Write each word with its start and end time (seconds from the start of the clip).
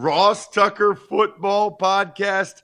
Ross 0.00 0.48
Tucker 0.48 0.94
Football 0.94 1.76
Podcast. 1.76 2.62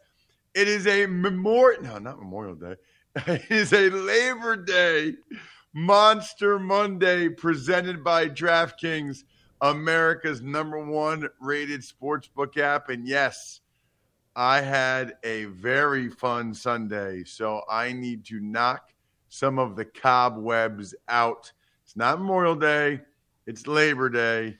It 0.54 0.68
is 0.68 0.86
a 0.86 1.04
memorial, 1.04 1.82
no, 1.82 1.98
not 1.98 2.18
Memorial 2.18 2.54
Day. 2.54 2.76
It 3.26 3.50
is 3.50 3.74
a 3.74 3.90
Labor 3.90 4.56
Day 4.56 5.12
Monster 5.74 6.58
Monday 6.58 7.28
presented 7.28 8.02
by 8.02 8.30
DraftKings, 8.30 9.24
America's 9.60 10.40
number 10.40 10.82
one 10.82 11.28
rated 11.38 11.82
sportsbook 11.82 12.56
app. 12.56 12.88
And 12.88 13.06
yes, 13.06 13.60
I 14.34 14.62
had 14.62 15.16
a 15.22 15.44
very 15.44 16.08
fun 16.08 16.54
Sunday. 16.54 17.22
So 17.24 17.64
I 17.68 17.92
need 17.92 18.24
to 18.26 18.40
knock 18.40 18.94
some 19.28 19.58
of 19.58 19.76
the 19.76 19.84
cobwebs 19.84 20.94
out. 21.08 21.52
It's 21.84 21.96
not 21.96 22.18
Memorial 22.18 22.56
Day, 22.56 23.02
it's 23.46 23.66
Labor 23.66 24.08
Day. 24.08 24.56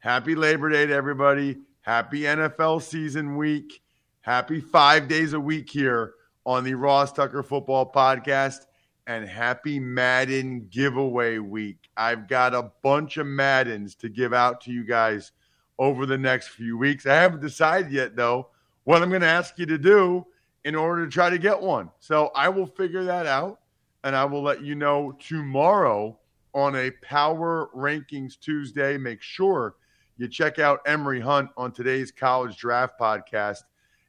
Happy 0.00 0.34
Labor 0.34 0.68
Day 0.68 0.84
to 0.84 0.92
everybody. 0.92 1.56
Happy 1.88 2.24
NFL 2.24 2.82
season 2.82 3.38
week. 3.38 3.80
Happy 4.20 4.60
five 4.60 5.08
days 5.08 5.32
a 5.32 5.40
week 5.40 5.70
here 5.70 6.12
on 6.44 6.62
the 6.62 6.74
Ross 6.74 7.14
Tucker 7.14 7.42
Football 7.42 7.90
Podcast. 7.90 8.66
And 9.06 9.26
happy 9.26 9.80
Madden 9.80 10.68
giveaway 10.68 11.38
week. 11.38 11.88
I've 11.96 12.28
got 12.28 12.54
a 12.54 12.70
bunch 12.82 13.16
of 13.16 13.26
Maddens 13.26 13.94
to 14.00 14.10
give 14.10 14.34
out 14.34 14.60
to 14.64 14.70
you 14.70 14.84
guys 14.84 15.32
over 15.78 16.04
the 16.04 16.18
next 16.18 16.48
few 16.48 16.76
weeks. 16.76 17.06
I 17.06 17.14
haven't 17.14 17.40
decided 17.40 17.90
yet, 17.90 18.14
though, 18.14 18.48
what 18.84 19.00
I'm 19.00 19.08
going 19.08 19.22
to 19.22 19.26
ask 19.26 19.58
you 19.58 19.64
to 19.64 19.78
do 19.78 20.26
in 20.64 20.74
order 20.74 21.06
to 21.06 21.10
try 21.10 21.30
to 21.30 21.38
get 21.38 21.58
one. 21.58 21.88
So 22.00 22.32
I 22.34 22.50
will 22.50 22.66
figure 22.66 23.04
that 23.04 23.24
out 23.24 23.60
and 24.04 24.14
I 24.14 24.26
will 24.26 24.42
let 24.42 24.62
you 24.62 24.74
know 24.74 25.16
tomorrow 25.18 26.18
on 26.52 26.76
a 26.76 26.90
Power 27.00 27.70
Rankings 27.74 28.38
Tuesday. 28.38 28.98
Make 28.98 29.22
sure 29.22 29.76
you 30.18 30.26
check 30.26 30.58
out 30.58 30.80
Emory 30.84 31.20
Hunt 31.20 31.48
on 31.56 31.70
today's 31.70 32.10
College 32.10 32.56
Draft 32.56 32.98
Podcast. 32.98 33.62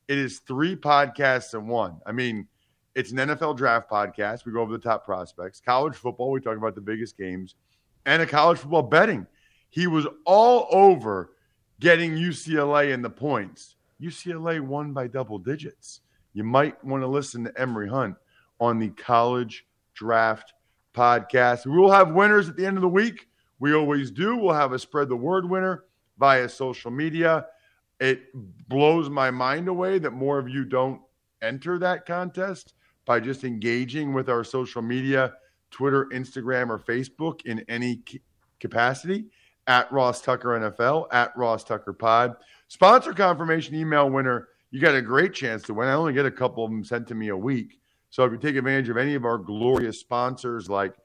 It 0.07 0.17
is 0.17 0.39
three 0.39 0.75
podcasts 0.75 1.53
in 1.53 1.67
one. 1.67 2.01
I 2.03 2.11
mean, 2.11 2.47
it's 2.95 3.11
an 3.11 3.17
NFL 3.17 3.57
draft 3.57 3.87
podcast. 3.89 4.43
We 4.43 4.51
go 4.51 4.61
over 4.61 4.71
the 4.71 4.79
top 4.79 5.05
prospects, 5.05 5.61
college 5.63 5.95
football. 5.95 6.31
We 6.31 6.41
talk 6.41 6.57
about 6.57 6.73
the 6.73 6.81
biggest 6.81 7.15
games, 7.15 7.53
and 8.07 8.23
a 8.23 8.25
college 8.25 8.57
football 8.57 8.81
betting. 8.81 9.27
He 9.69 9.85
was 9.85 10.07
all 10.25 10.67
over 10.71 11.29
getting 11.79 12.15
UCLA 12.15 12.91
in 12.91 13.03
the 13.03 13.09
points. 13.11 13.75
UCLA 14.01 14.59
won 14.59 14.93
by 14.93 15.05
double 15.05 15.37
digits. 15.37 16.01
You 16.33 16.43
might 16.43 16.83
want 16.83 17.03
to 17.03 17.07
listen 17.07 17.43
to 17.43 17.61
Emory 17.61 17.87
Hunt 17.87 18.15
on 18.59 18.79
the 18.79 18.89
college 18.89 19.67
draft 19.93 20.53
podcast. 20.95 21.67
We 21.67 21.77
will 21.77 21.91
have 21.91 22.13
winners 22.13 22.49
at 22.49 22.55
the 22.55 22.65
end 22.65 22.77
of 22.77 22.81
the 22.81 22.89
week. 22.89 23.27
We 23.59 23.75
always 23.75 24.09
do. 24.09 24.37
We'll 24.37 24.55
have 24.55 24.73
a 24.73 24.79
spread 24.79 25.09
the 25.09 25.15
word 25.15 25.47
winner 25.47 25.83
via 26.19 26.47
social 26.49 26.91
media. 26.91 27.45
It 27.99 28.23
blows 28.67 29.09
my 29.09 29.31
mind 29.31 29.67
away 29.67 29.99
that 29.99 30.11
more 30.11 30.37
of 30.37 30.47
you 30.47 30.65
don't 30.65 31.01
enter 31.41 31.79
that 31.79 32.05
contest 32.05 32.73
by 33.05 33.19
just 33.19 33.43
engaging 33.43 34.13
with 34.13 34.29
our 34.29 34.43
social 34.43 34.81
media, 34.81 35.33
Twitter, 35.71 36.05
Instagram, 36.13 36.69
or 36.69 36.77
Facebook 36.77 37.45
in 37.45 37.65
any 37.67 38.03
capacity 38.59 39.25
at 39.67 39.91
Ross 39.91 40.21
Tucker 40.21 40.49
NFL, 40.49 41.07
at 41.11 41.35
Ross 41.35 41.63
Tucker 41.63 41.93
Pod. 41.93 42.35
Sponsor 42.67 43.13
confirmation 43.13 43.75
email 43.75 44.09
winner, 44.09 44.49
you 44.71 44.79
got 44.79 44.95
a 44.95 45.01
great 45.01 45.33
chance 45.33 45.63
to 45.63 45.73
win. 45.73 45.87
I 45.87 45.93
only 45.93 46.13
get 46.13 46.25
a 46.25 46.31
couple 46.31 46.63
of 46.63 46.71
them 46.71 46.83
sent 46.83 47.07
to 47.07 47.15
me 47.15 47.29
a 47.29 47.37
week. 47.37 47.79
So 48.09 48.23
if 48.23 48.31
you 48.31 48.37
take 48.37 48.55
advantage 48.55 48.89
of 48.89 48.97
any 48.97 49.15
of 49.15 49.25
our 49.25 49.37
glorious 49.37 49.99
sponsors 49.99 50.69
like 50.69 50.95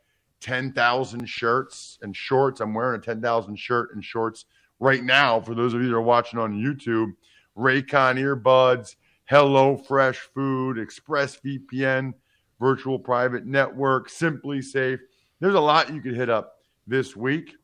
10,000 0.40 1.26
shirts 1.26 1.98
and 2.02 2.14
shorts, 2.14 2.60
I'm 2.60 2.74
wearing 2.74 3.00
a 3.00 3.02
10,000 3.02 3.56
shirt 3.56 3.94
and 3.94 4.04
shorts 4.04 4.46
right 4.84 5.02
now 5.02 5.40
for 5.40 5.54
those 5.54 5.72
of 5.72 5.80
you 5.80 5.88
that 5.88 5.94
are 5.94 6.02
watching 6.02 6.38
on 6.38 6.52
YouTube. 6.52 7.14
Raycon 7.56 8.18
earbuds, 8.18 8.96
Hello 9.24 9.78
Fresh 9.78 10.18
Food, 10.34 10.76
ExpressVPN, 10.76 12.12
Virtual 12.60 12.98
Private 12.98 13.46
Network, 13.46 14.10
SimpliSafe. 14.10 14.98
There's 15.40 15.54
a 15.54 15.60
lot 15.60 15.92
you 15.92 16.02
could 16.02 16.14
hit 16.14 16.28
up 16.28 16.58
this 16.86 17.16
week 17.16 17.56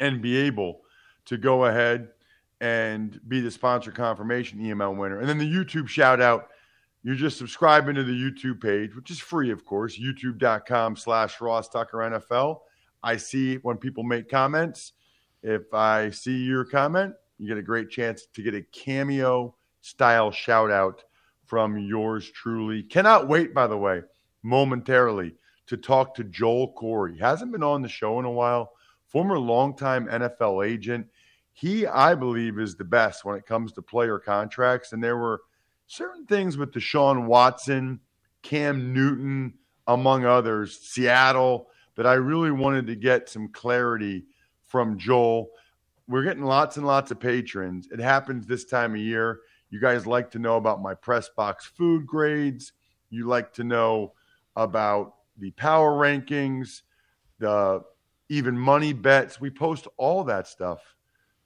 and 0.00 0.20
be 0.20 0.36
able 0.36 0.80
to 1.26 1.36
go 1.36 1.66
ahead 1.66 2.08
and 2.60 3.20
be 3.28 3.40
the 3.40 3.50
sponsor 3.50 3.92
confirmation 3.92 4.64
email 4.66 4.94
winner. 4.96 5.20
And 5.20 5.28
then 5.28 5.38
the 5.38 5.48
YouTube 5.48 5.86
shout 5.86 6.20
out. 6.20 6.48
You're 7.04 7.14
just 7.14 7.38
subscribing 7.38 7.94
to 7.96 8.04
the 8.04 8.12
YouTube 8.12 8.60
page, 8.60 8.96
which 8.96 9.10
is 9.10 9.18
free, 9.18 9.50
of 9.50 9.64
course, 9.64 9.98
youtube.com 9.98 10.96
slash 10.96 11.40
Ross 11.40 11.68
Tucker 11.68 11.98
NFL. 11.98 12.60
I 13.02 13.16
see 13.16 13.56
when 13.56 13.76
people 13.76 14.02
make 14.04 14.28
comments. 14.28 14.92
If 15.42 15.74
I 15.74 16.10
see 16.10 16.44
your 16.44 16.64
comment, 16.64 17.14
you 17.38 17.48
get 17.48 17.58
a 17.58 17.62
great 17.62 17.90
chance 17.90 18.26
to 18.34 18.42
get 18.42 18.54
a 18.54 18.62
cameo 18.62 19.54
style 19.80 20.30
shout 20.30 20.70
out 20.70 21.02
from 21.44 21.76
yours 21.78 22.30
truly. 22.30 22.82
Cannot 22.82 23.28
wait, 23.28 23.52
by 23.52 23.66
the 23.66 23.76
way, 23.76 24.02
momentarily 24.42 25.34
to 25.66 25.76
talk 25.76 26.14
to 26.14 26.24
Joel 26.24 26.72
Corry. 26.74 27.18
Hasn't 27.18 27.52
been 27.52 27.62
on 27.62 27.82
the 27.82 27.88
show 27.88 28.18
in 28.18 28.24
a 28.24 28.30
while. 28.30 28.72
Former 29.08 29.38
longtime 29.38 30.06
NFL 30.06 30.66
agent. 30.66 31.06
He, 31.52 31.86
I 31.86 32.14
believe, 32.14 32.58
is 32.58 32.76
the 32.76 32.84
best 32.84 33.24
when 33.24 33.36
it 33.36 33.46
comes 33.46 33.72
to 33.72 33.82
player 33.82 34.18
contracts. 34.18 34.92
And 34.92 35.02
there 35.02 35.18
were 35.18 35.42
certain 35.86 36.24
things 36.24 36.56
with 36.56 36.72
Deshaun 36.72 37.26
Watson, 37.26 38.00
Cam 38.42 38.94
Newton, 38.94 39.54
among 39.86 40.24
others, 40.24 40.78
Seattle, 40.80 41.68
that 41.96 42.06
I 42.06 42.14
really 42.14 42.50
wanted 42.50 42.86
to 42.86 42.96
get 42.96 43.28
some 43.28 43.48
clarity 43.48 44.24
from 44.72 44.98
Joel. 44.98 45.50
We're 46.08 46.24
getting 46.24 46.44
lots 46.44 46.78
and 46.78 46.86
lots 46.86 47.10
of 47.10 47.20
patrons. 47.20 47.88
It 47.92 48.00
happens 48.00 48.46
this 48.46 48.64
time 48.64 48.94
of 48.94 49.00
year. 49.00 49.40
You 49.70 49.80
guys 49.80 50.06
like 50.06 50.30
to 50.32 50.38
know 50.38 50.56
about 50.56 50.82
my 50.82 50.94
press 50.94 51.28
box 51.28 51.66
food 51.66 52.06
grades. 52.06 52.72
You 53.10 53.26
like 53.28 53.52
to 53.54 53.64
know 53.64 54.14
about 54.56 55.14
the 55.38 55.50
power 55.52 55.92
rankings, 55.92 56.80
the 57.38 57.82
even 58.30 58.58
money 58.58 58.94
bets. 58.94 59.40
We 59.40 59.50
post 59.50 59.86
all 59.98 60.24
that 60.24 60.46
stuff 60.46 60.80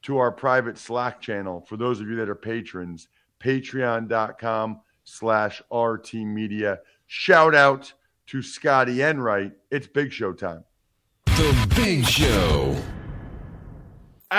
to 0.02 0.18
our 0.18 0.30
private 0.30 0.78
Slack 0.78 1.20
channel 1.20 1.66
for 1.68 1.76
those 1.76 2.00
of 2.00 2.08
you 2.08 2.14
that 2.16 2.28
are 2.28 2.36
patrons, 2.36 3.08
patreon.com 3.40 4.80
slash 5.02 5.60
RT 5.72 6.14
Media. 6.14 6.78
Shout 7.08 7.56
out 7.56 7.92
to 8.28 8.40
Scotty 8.40 9.02
Enright. 9.02 9.52
It's 9.72 9.88
Big 9.88 10.12
Show 10.12 10.32
time. 10.32 10.64
The 11.26 11.72
Big 11.74 12.04
Show. 12.04 12.76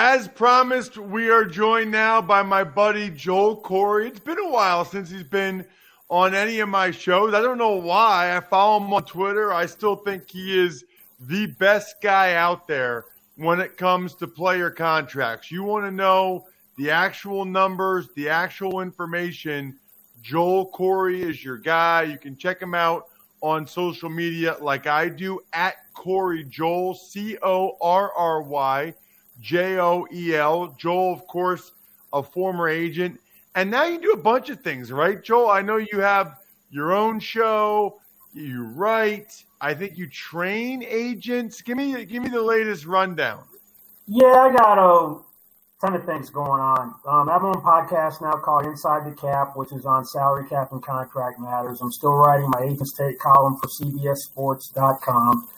As 0.00 0.28
promised, 0.28 0.96
we 0.96 1.28
are 1.28 1.44
joined 1.44 1.90
now 1.90 2.22
by 2.22 2.44
my 2.44 2.62
buddy 2.62 3.10
Joel 3.10 3.60
Corry. 3.60 4.06
It's 4.06 4.20
been 4.20 4.38
a 4.38 4.48
while 4.48 4.84
since 4.84 5.10
he's 5.10 5.24
been 5.24 5.66
on 6.08 6.36
any 6.36 6.60
of 6.60 6.68
my 6.68 6.92
shows. 6.92 7.34
I 7.34 7.40
don't 7.40 7.58
know 7.58 7.74
why. 7.74 8.36
I 8.36 8.38
follow 8.38 8.76
him 8.76 8.92
on 8.92 9.02
Twitter. 9.02 9.52
I 9.52 9.66
still 9.66 9.96
think 9.96 10.30
he 10.30 10.56
is 10.56 10.84
the 11.18 11.46
best 11.46 11.96
guy 12.00 12.34
out 12.34 12.68
there 12.68 13.06
when 13.34 13.58
it 13.58 13.76
comes 13.76 14.14
to 14.14 14.28
player 14.28 14.70
contracts. 14.70 15.50
You 15.50 15.64
want 15.64 15.84
to 15.84 15.90
know 15.90 16.46
the 16.76 16.92
actual 16.92 17.44
numbers, 17.44 18.08
the 18.14 18.28
actual 18.28 18.82
information. 18.82 19.80
Joel 20.22 20.70
Corry 20.70 21.22
is 21.22 21.42
your 21.44 21.58
guy. 21.58 22.04
You 22.04 22.18
can 22.18 22.36
check 22.36 22.62
him 22.62 22.72
out 22.72 23.06
on 23.40 23.66
social 23.66 24.10
media 24.10 24.58
like 24.60 24.86
I 24.86 25.08
do 25.08 25.40
at 25.52 25.92
Corry 25.92 26.48
Joel, 26.48 26.94
C 26.94 27.36
O 27.42 27.76
R 27.80 28.12
R 28.12 28.42
Y 28.42 28.94
J 29.40 29.78
O 29.78 30.06
E 30.12 30.34
L. 30.34 30.74
Joel, 30.78 31.12
of 31.12 31.26
course, 31.26 31.72
a 32.12 32.22
former 32.22 32.68
agent. 32.68 33.20
And 33.54 33.70
now 33.70 33.84
you 33.84 34.00
do 34.00 34.12
a 34.12 34.16
bunch 34.16 34.50
of 34.50 34.60
things, 34.60 34.92
right, 34.92 35.22
Joel? 35.22 35.50
I 35.50 35.62
know 35.62 35.76
you 35.76 36.00
have 36.00 36.38
your 36.70 36.92
own 36.92 37.18
show, 37.18 38.00
you 38.34 38.64
write, 38.64 39.44
I 39.60 39.74
think 39.74 39.98
you 39.98 40.06
train 40.06 40.84
agents. 40.84 41.60
Give 41.60 41.76
me 41.76 42.04
give 42.04 42.22
me 42.22 42.28
the 42.28 42.42
latest 42.42 42.86
rundown. 42.86 43.42
Yeah, 44.06 44.26
I 44.26 44.52
got 44.52 44.78
a 44.78 45.20
ton 45.80 45.94
of 45.94 46.04
things 46.04 46.30
going 46.30 46.60
on. 46.60 46.94
Um, 47.06 47.28
I 47.28 47.34
have 47.34 47.42
my 47.42 47.48
own 47.48 47.62
podcast 47.62 48.20
now 48.20 48.32
called 48.32 48.66
Inside 48.66 49.10
the 49.10 49.14
Cap, 49.14 49.56
which 49.56 49.72
is 49.72 49.84
on 49.84 50.04
salary 50.04 50.48
cap 50.48 50.72
and 50.72 50.82
contract 50.82 51.40
matters. 51.40 51.80
I'm 51.80 51.92
still 51.92 52.14
writing 52.14 52.48
my 52.50 52.62
Agents 52.62 52.92
Take 52.96 53.18
column 53.18 53.56
for 53.56 53.68
CBSSports.com. 53.68 55.48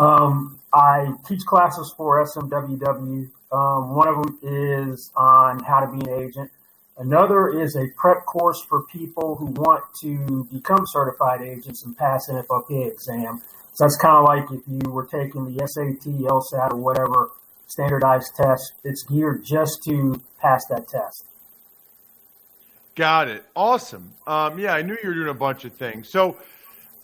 Um, 0.00 0.58
I 0.72 1.12
teach 1.28 1.40
classes 1.46 1.92
for 1.96 2.24
SMWW. 2.24 3.30
Um, 3.52 3.94
one 3.94 4.08
of 4.08 4.16
them 4.16 4.38
is 4.42 5.12
on 5.14 5.62
how 5.62 5.80
to 5.80 5.92
be 5.92 6.10
an 6.10 6.22
agent. 6.22 6.50
Another 6.96 7.60
is 7.62 7.76
a 7.76 7.88
prep 7.96 8.24
course 8.24 8.62
for 8.68 8.82
people 8.84 9.36
who 9.36 9.46
want 9.46 9.84
to 10.02 10.48
become 10.52 10.84
certified 10.86 11.42
agents 11.42 11.84
and 11.84 11.96
pass 11.96 12.28
an 12.28 12.42
FLP 12.42 12.90
exam. 12.90 13.42
So 13.72 13.84
that's 13.84 13.96
kind 13.96 14.16
of 14.16 14.24
like 14.24 14.50
if 14.50 14.62
you 14.66 14.90
were 14.90 15.06
taking 15.06 15.44
the 15.44 15.66
SAT, 15.66 16.04
LSAT, 16.04 16.72
or 16.72 16.76
whatever 16.76 17.30
standardized 17.66 18.34
test. 18.36 18.72
It's 18.84 19.04
geared 19.04 19.44
just 19.44 19.82
to 19.84 20.20
pass 20.40 20.64
that 20.70 20.88
test. 20.88 21.24
Got 22.94 23.28
it. 23.28 23.44
Awesome. 23.54 24.12
Um, 24.26 24.58
yeah, 24.58 24.74
I 24.74 24.82
knew 24.82 24.96
you 25.02 25.08
were 25.08 25.14
doing 25.14 25.28
a 25.28 25.34
bunch 25.34 25.64
of 25.64 25.72
things. 25.72 26.08
So 26.08 26.36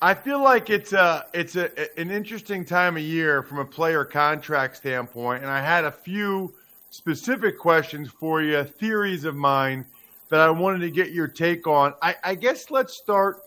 I 0.00 0.14
feel 0.14 0.42
like 0.42 0.68
it's 0.70 0.92
a 0.92 1.24
it's 1.32 1.56
a 1.56 1.70
an 1.98 2.10
interesting 2.10 2.64
time 2.64 2.96
of 2.96 3.02
year 3.02 3.42
from 3.42 3.58
a 3.58 3.64
player 3.64 4.04
contract 4.04 4.76
standpoint, 4.76 5.42
and 5.42 5.50
I 5.50 5.60
had 5.60 5.84
a 5.84 5.92
few 5.92 6.54
specific 6.90 7.58
questions 7.58 8.10
for 8.10 8.42
you, 8.42 8.62
theories 8.64 9.24
of 9.24 9.34
mine 9.34 9.86
that 10.28 10.40
I 10.40 10.50
wanted 10.50 10.80
to 10.80 10.90
get 10.90 11.12
your 11.12 11.28
take 11.28 11.66
on. 11.66 11.94
I, 12.02 12.14
I 12.22 12.34
guess 12.34 12.70
let's 12.70 12.94
start 12.94 13.38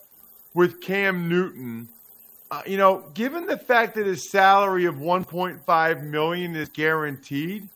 with 0.53 0.81
Cam 0.81 1.29
Newton 1.29 1.89
uh, 2.51 2.63
you 2.65 2.77
know, 2.77 3.03
given 3.13 3.45
the 3.45 3.57
fact 3.57 3.95
that 3.95 4.05
his 4.05 4.29
salary 4.29 4.85
of 4.85 4.95
1.5 4.95 6.03
million 6.03 6.55
is 6.55 6.69
guaranteed, 6.69 7.69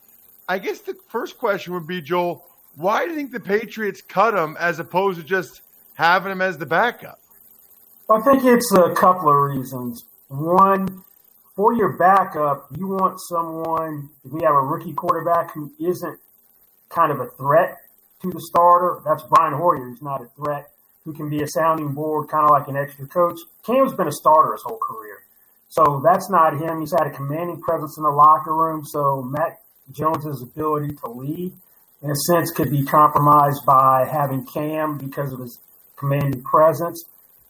I 0.49 0.57
guess 0.57 0.79
the 0.79 0.95
first 1.09 1.37
question 1.37 1.73
would 1.73 1.87
be, 1.87 2.01
Joel, 2.01 2.45
why 2.75 3.05
do 3.05 3.11
you 3.11 3.17
think 3.17 3.31
the 3.31 3.39
Patriots 3.39 4.01
cut 4.01 4.33
him 4.33 4.57
as 4.59 4.79
opposed 4.79 5.19
to 5.19 5.25
just 5.25 5.61
having 5.93 6.31
him 6.31 6.41
as 6.41 6.57
the 6.57 6.65
backup? 6.65 7.19
I 8.09 8.19
think 8.21 8.43
it's 8.43 8.71
a 8.73 8.93
couple 8.93 9.29
of 9.29 9.35
reasons. 9.55 10.03
One, 10.27 11.03
for 11.55 11.73
your 11.73 11.93
backup, 11.93 12.67
you 12.77 12.87
want 12.87 13.19
someone, 13.29 14.09
if 14.25 14.31
we 14.31 14.41
have 14.43 14.55
a 14.55 14.61
rookie 14.61 14.93
quarterback 14.93 15.53
who 15.53 15.71
isn't 15.79 16.19
kind 16.89 17.11
of 17.11 17.21
a 17.21 17.27
threat 17.27 17.77
to 18.21 18.29
the 18.29 18.41
starter, 18.41 19.01
that's 19.05 19.23
Brian 19.29 19.53
Hoyer. 19.53 19.89
He's 19.89 20.01
not 20.01 20.21
a 20.21 20.27
threat 20.35 20.69
who 21.05 21.13
can 21.13 21.29
be 21.29 21.43
a 21.43 21.47
sounding 21.47 21.93
board, 21.93 22.27
kind 22.27 22.43
of 22.43 22.51
like 22.51 22.67
an 22.67 22.75
extra 22.75 23.07
coach. 23.07 23.39
Cam's 23.65 23.93
been 23.93 24.07
a 24.07 24.11
starter 24.11 24.51
his 24.51 24.63
whole 24.63 24.79
career. 24.79 25.23
So 25.69 26.01
that's 26.03 26.29
not 26.29 26.59
him. 26.59 26.81
He's 26.81 26.91
had 26.91 27.07
a 27.07 27.11
commanding 27.11 27.61
presence 27.61 27.97
in 27.97 28.03
the 28.03 28.09
locker 28.09 28.53
room. 28.53 28.83
So 28.85 29.21
Mac 29.21 29.61
Jones's 29.91 30.41
ability 30.41 30.95
to 30.95 31.09
lead, 31.09 31.53
in 32.01 32.11
a 32.11 32.15
sense, 32.15 32.51
could 32.51 32.69
be 32.69 32.83
compromised 32.83 33.65
by 33.65 34.05
having 34.11 34.45
Cam 34.45 34.97
because 34.97 35.31
of 35.31 35.39
his 35.39 35.59
commanding 35.95 36.43
presence. 36.43 37.03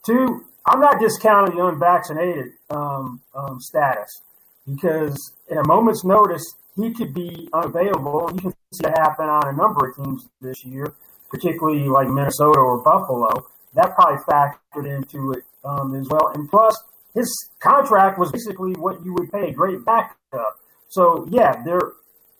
Two, 0.06 0.46
I'm 0.66 0.80
not 0.80 1.00
discounting 1.00 1.56
the 1.56 1.66
unvaccinated 1.66 2.54
um, 2.70 3.22
um, 3.36 3.60
status 3.60 4.22
because 4.68 5.18
at 5.50 5.58
a 5.58 5.64
moment's 5.68 6.04
notice, 6.04 6.44
he 6.76 6.94
could 6.94 7.14
be 7.14 7.50
unavailable. 7.54 8.32
You 8.34 8.42
can 8.42 8.54
see 8.74 8.88
it 8.88 8.98
happen 8.98 9.26
on 9.30 9.54
a 9.54 9.56
number 9.56 9.90
of 9.90 9.96
teams 9.96 10.28
this 10.42 10.66
year 10.66 10.94
particularly 11.34 11.90
like 11.90 12.08
Minnesota 12.08 12.60
or 12.60 12.84
Buffalo, 12.84 13.48
that 13.74 13.96
probably 13.96 14.22
factored 14.30 14.86
into 14.86 15.32
it 15.32 15.44
um, 15.66 15.96
as 15.96 16.08
well. 16.08 16.32
And 16.36 16.48
plus, 16.48 16.76
his 17.16 17.28
contract 17.60 18.20
was 18.20 18.32
basically 18.32 18.74
what 18.74 19.04
you 19.04 19.14
would 19.16 19.32
pay 19.32 19.50
a 19.50 19.52
great 19.52 19.84
backup. 19.84 20.60
So 20.90 21.28
yeah, 21.32 21.64
they're 21.66 21.94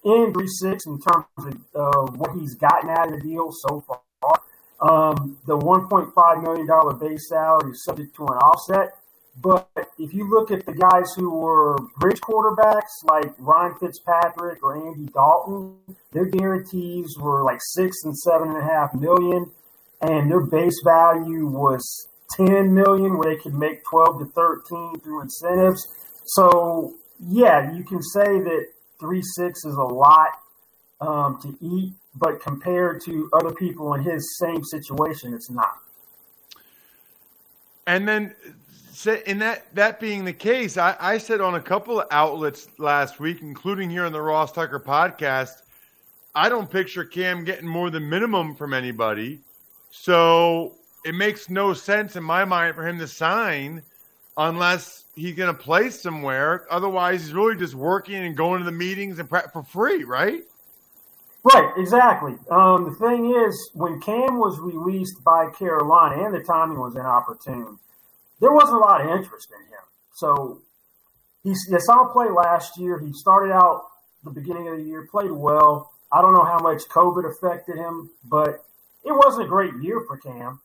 in 0.06 0.32
three 0.32 0.48
six 0.48 0.86
in 0.86 1.00
terms 1.00 1.26
of 1.38 1.48
uh, 1.76 2.12
what 2.12 2.38
he's 2.40 2.54
gotten 2.54 2.92
out 2.92 3.08
of 3.08 3.16
the 3.16 3.22
deal 3.22 3.50
so 3.52 3.84
far. 3.88 4.02
Um, 4.82 5.38
the 5.46 5.58
1.5 5.58 6.44
million 6.44 6.68
dollar 6.68 6.94
base 6.94 7.30
salary 7.30 7.72
is 7.72 7.84
subject 7.84 8.16
to 8.18 8.24
an 8.24 8.38
offset. 8.38 8.96
But 9.42 9.68
if 9.98 10.14
you 10.14 10.30
look 10.30 10.52
at 10.52 10.66
the 10.66 10.74
guys 10.74 11.12
who 11.16 11.32
were 11.32 11.76
bridge 12.00 12.22
quarterbacks 12.22 12.92
like 13.04 13.34
Ryan 13.40 13.76
Fitzpatrick 13.80 14.62
or 14.62 14.88
Andy 14.88 15.12
Dalton, 15.12 15.78
their 16.12 16.26
guarantees 16.26 17.16
were 17.20 17.44
like 17.44 17.60
six 17.60 17.96
and 18.04 18.16
seven 18.16 18.50
and 18.50 18.58
a 18.58 18.64
half 18.64 18.94
million, 18.94 19.52
and 20.02 20.30
their 20.30 20.42
base 20.42 20.80
value 20.86 21.48
was 21.48 22.08
10 22.38 22.74
million, 22.74 23.18
where 23.18 23.36
they 23.36 23.42
could 23.42 23.56
make 23.56 23.84
12 23.86 24.20
to 24.20 24.26
13 24.26 25.00
through 25.00 25.22
incentives. 25.22 25.88
So, 26.26 26.96
yeah, 27.20 27.74
you 27.76 27.84
can 27.84 28.02
say 28.02 28.40
that 28.40 28.66
three 29.00 29.22
six 29.36 29.66
is 29.66 29.76
a 29.76 29.84
lot 29.84 30.30
um, 31.02 31.40
to 31.42 31.58
eat, 31.60 31.94
but 32.16 32.42
compared 32.42 33.02
to 33.02 33.30
other 33.34 33.52
people 33.52 33.94
in 33.96 34.04
his 34.04 34.38
same 34.38 34.64
situation, 34.64 35.34
it's 35.34 35.50
not. 35.50 35.78
And 37.88 38.08
then 38.08 38.34
in 39.26 39.40
that 39.40 39.74
that 39.76 40.00
being 40.00 40.24
the 40.24 40.34
case, 40.34 40.78
I, 40.78 40.96
I 41.00 41.18
said 41.18 41.42
on 41.42 41.56
a 41.56 41.62
couple 41.62 42.00
of 42.00 42.08
outlets 42.12 42.68
last 42.80 43.20
week, 43.20 43.42
including 43.42 43.90
here 43.90 44.06
on 44.06 44.12
the 44.12 44.22
Ross 44.22 44.52
Tucker 44.52 44.80
podcast, 44.80 45.64
I 46.36 46.50
don't 46.50 46.70
picture 46.70 47.04
Cam 47.04 47.44
getting 47.44 47.68
more 47.68 47.90
than 47.90 48.08
minimum 48.08 48.56
from 48.56 48.74
anybody. 48.74 49.40
So 49.92 50.74
it 51.06 51.14
makes 51.14 51.50
no 51.50 51.74
sense 51.74 52.16
in 52.16 52.24
my 52.24 52.46
mind 52.46 52.76
for 52.76 52.88
him 52.88 52.98
to 53.00 53.08
sign 53.08 53.82
unless 54.38 55.06
he's 55.16 55.36
going 55.36 55.54
to 55.54 55.62
play 55.62 55.90
somewhere. 55.90 56.66
Otherwise, 56.72 57.22
he's 57.22 57.34
really 57.34 57.56
just 57.56 57.76
working 57.76 58.16
and 58.16 58.36
going 58.36 58.60
to 58.60 58.66
the 58.66 58.72
meetings 58.72 59.20
and 59.20 59.30
for 59.30 59.64
free, 59.64 60.04
right? 60.04 60.42
Right, 61.44 61.74
exactly. 61.76 62.36
Um, 62.50 62.86
the 62.86 62.96
thing 62.96 63.36
is, 63.36 63.72
when 63.74 64.00
Cam 64.00 64.40
was 64.40 64.60
released 64.60 65.24
by 65.26 65.50
Carolina, 65.50 66.24
and 66.24 66.34
the 66.34 66.40
timing 66.40 66.80
was 66.80 66.96
inopportune, 66.96 67.80
there 68.40 68.54
wasn't 68.54 68.78
a 68.78 68.80
lot 68.80 69.02
of 69.02 69.10
interest 69.10 69.50
in 69.52 69.66
him. 69.68 69.84
So 70.14 70.62
he, 71.44 71.54
saw 71.54 72.08
play 72.14 72.30
last 72.30 72.78
year. 72.78 73.00
He 73.00 73.12
started 73.12 73.54
out 73.54 73.84
the 74.24 74.32
beginning 74.32 74.70
of 74.70 74.78
the 74.78 74.84
year, 74.84 75.08
played 75.12 75.32
well. 75.32 75.92
I 76.12 76.22
don't 76.22 76.34
know 76.34 76.46
how 76.46 76.60
much 76.60 76.84
COVID 76.88 77.30
affected 77.30 77.76
him, 77.76 78.12
but 78.24 78.64
it 79.04 79.12
wasn't 79.12 79.46
a 79.46 79.50
great 79.50 79.74
year 79.82 80.02
for 80.08 80.18
Cam. 80.18 80.62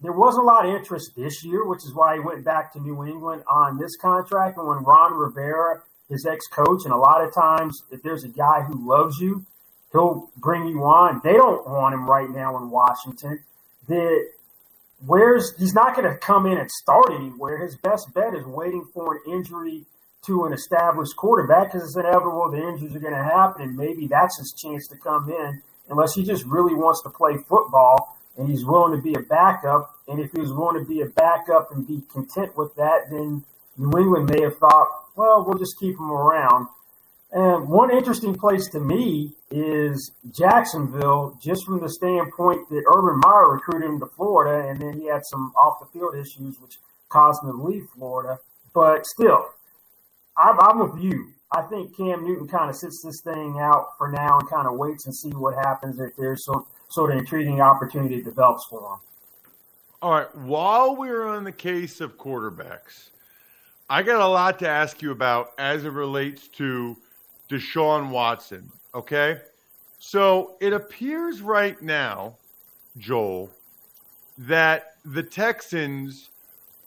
There 0.00 0.12
wasn't 0.12 0.44
a 0.44 0.46
lot 0.46 0.66
of 0.66 0.74
interest 0.74 1.12
this 1.16 1.44
year, 1.44 1.64
which 1.66 1.84
is 1.84 1.94
why 1.94 2.14
he 2.14 2.20
went 2.20 2.44
back 2.44 2.72
to 2.72 2.80
New 2.80 3.04
England 3.04 3.42
on 3.48 3.78
this 3.78 3.96
contract. 3.96 4.56
And 4.56 4.66
when 4.66 4.78
Ron 4.78 5.14
Rivera, 5.14 5.82
his 6.08 6.26
ex 6.26 6.46
coach, 6.48 6.82
and 6.84 6.92
a 6.92 6.96
lot 6.96 7.22
of 7.22 7.34
times 7.34 7.82
if 7.90 8.02
there's 8.02 8.24
a 8.24 8.28
guy 8.28 8.62
who 8.62 8.88
loves 8.88 9.18
you, 9.18 9.44
he'll 9.92 10.30
bring 10.36 10.66
you 10.66 10.82
on. 10.84 11.20
They 11.24 11.32
don't 11.32 11.66
want 11.66 11.94
him 11.94 12.08
right 12.08 12.30
now 12.30 12.56
in 12.58 12.70
Washington. 12.70 13.44
The 13.86 14.30
where's 15.06 15.54
he's 15.58 15.74
not 15.74 15.96
going 15.96 16.10
to 16.10 16.18
come 16.18 16.46
in 16.46 16.58
and 16.58 16.70
start 16.70 17.12
anywhere. 17.12 17.58
His 17.58 17.76
best 17.76 18.12
bet 18.14 18.34
is 18.34 18.44
waiting 18.44 18.86
for 18.92 19.16
an 19.16 19.32
injury 19.32 19.84
to 20.26 20.44
an 20.44 20.52
established 20.52 21.16
quarterback 21.16 21.72
because 21.72 21.88
it's 21.88 21.96
inevitable 21.96 22.50
the 22.50 22.58
injuries 22.58 22.94
are 22.94 23.00
going 23.00 23.14
to 23.14 23.24
happen, 23.24 23.62
and 23.62 23.76
maybe 23.76 24.06
that's 24.06 24.38
his 24.38 24.54
chance 24.60 24.88
to 24.88 24.96
come 24.96 25.30
in. 25.30 25.62
Unless 25.90 26.14
he 26.14 26.24
just 26.24 26.44
really 26.44 26.74
wants 26.74 27.02
to 27.02 27.10
play 27.10 27.36
football 27.48 28.18
and 28.36 28.48
he's 28.48 28.64
willing 28.64 28.94
to 28.94 29.02
be 29.02 29.14
a 29.14 29.22
backup, 29.22 29.94
and 30.06 30.20
if 30.20 30.30
he 30.32 30.40
was 30.40 30.52
willing 30.52 30.78
to 30.78 30.88
be 30.88 31.00
a 31.00 31.06
backup 31.06 31.72
and 31.72 31.86
be 31.86 32.02
content 32.12 32.56
with 32.56 32.74
that, 32.76 33.10
then 33.10 33.42
New 33.76 33.98
England 33.98 34.30
may 34.30 34.42
have 34.42 34.58
thought, 34.58 34.86
well, 35.16 35.44
we'll 35.44 35.58
just 35.58 35.78
keep 35.78 35.96
him 35.96 36.10
around. 36.10 36.68
One 37.68 37.90
interesting 37.90 38.34
place 38.34 38.66
to 38.70 38.80
me 38.80 39.34
is 39.50 40.12
Jacksonville, 40.34 41.38
just 41.38 41.66
from 41.66 41.80
the 41.80 41.90
standpoint 41.90 42.66
that 42.70 42.82
Urban 42.90 43.20
Meyer 43.22 43.50
recruited 43.50 43.90
him 43.90 44.00
to 44.00 44.06
Florida, 44.06 44.66
and 44.66 44.80
then 44.80 44.98
he 44.98 45.06
had 45.06 45.20
some 45.26 45.52
off 45.54 45.78
the 45.78 45.86
field 45.92 46.14
issues 46.14 46.58
which 46.62 46.78
caused 47.10 47.44
him 47.44 47.50
to 47.50 47.62
leave 47.62 47.84
Florida. 47.94 48.38
But 48.72 49.04
still, 49.04 49.50
I'm, 50.38 50.58
I'm 50.58 50.78
with 50.78 51.02
you. 51.02 51.34
I 51.52 51.60
think 51.60 51.94
Cam 51.94 52.24
Newton 52.24 52.48
kind 52.48 52.70
of 52.70 52.76
sits 52.76 53.02
this 53.04 53.20
thing 53.22 53.58
out 53.60 53.88
for 53.98 54.10
now 54.10 54.38
and 54.38 54.48
kind 54.48 54.66
of 54.66 54.78
waits 54.78 55.04
and 55.04 55.14
see 55.14 55.32
what 55.32 55.54
happens 55.54 56.00
if 56.00 56.16
there's 56.16 56.46
some 56.46 56.64
sort 56.88 57.12
of 57.12 57.18
intriguing 57.18 57.60
opportunity 57.60 58.22
develops 58.22 58.64
for 58.70 58.94
him. 58.94 59.00
All 60.00 60.12
right. 60.12 60.34
While 60.34 60.96
we're 60.96 61.26
on 61.26 61.44
the 61.44 61.52
case 61.52 62.00
of 62.00 62.16
quarterbacks, 62.16 63.10
I 63.90 64.02
got 64.02 64.22
a 64.22 64.26
lot 64.26 64.58
to 64.60 64.68
ask 64.68 65.02
you 65.02 65.10
about 65.10 65.50
as 65.58 65.84
it 65.84 65.92
relates 65.92 66.48
to 66.48 66.96
Deshaun 67.48 68.10
Watson. 68.10 68.70
Okay. 68.94 69.40
So 69.98 70.56
it 70.60 70.72
appears 70.72 71.40
right 71.40 71.80
now, 71.82 72.36
Joel, 72.98 73.50
that 74.38 74.94
the 75.04 75.22
Texans 75.22 76.28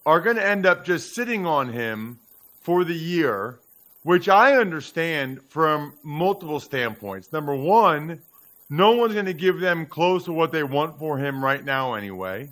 are 0.05 0.19
going 0.21 0.37
to 0.37 0.45
end 0.45 0.65
up 0.65 0.85
just 0.85 1.13
sitting 1.13 1.45
on 1.45 1.71
him 1.71 2.19
for 2.61 2.83
the 2.83 2.95
year, 2.95 3.59
which 4.03 4.29
I 4.29 4.55
understand 4.57 5.41
from 5.49 5.93
multiple 6.03 6.59
standpoints. 6.59 7.33
Number 7.33 7.55
one, 7.55 8.21
no 8.69 8.91
one's 8.91 9.13
going 9.13 9.25
to 9.25 9.33
give 9.33 9.59
them 9.59 9.85
close 9.85 10.23
to 10.25 10.33
what 10.33 10.51
they 10.51 10.63
want 10.63 10.97
for 10.97 11.17
him 11.17 11.43
right 11.43 11.63
now, 11.63 11.93
anyway. 11.95 12.49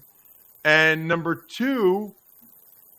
And 0.66 1.08
number 1.08 1.36
two, 1.36 2.14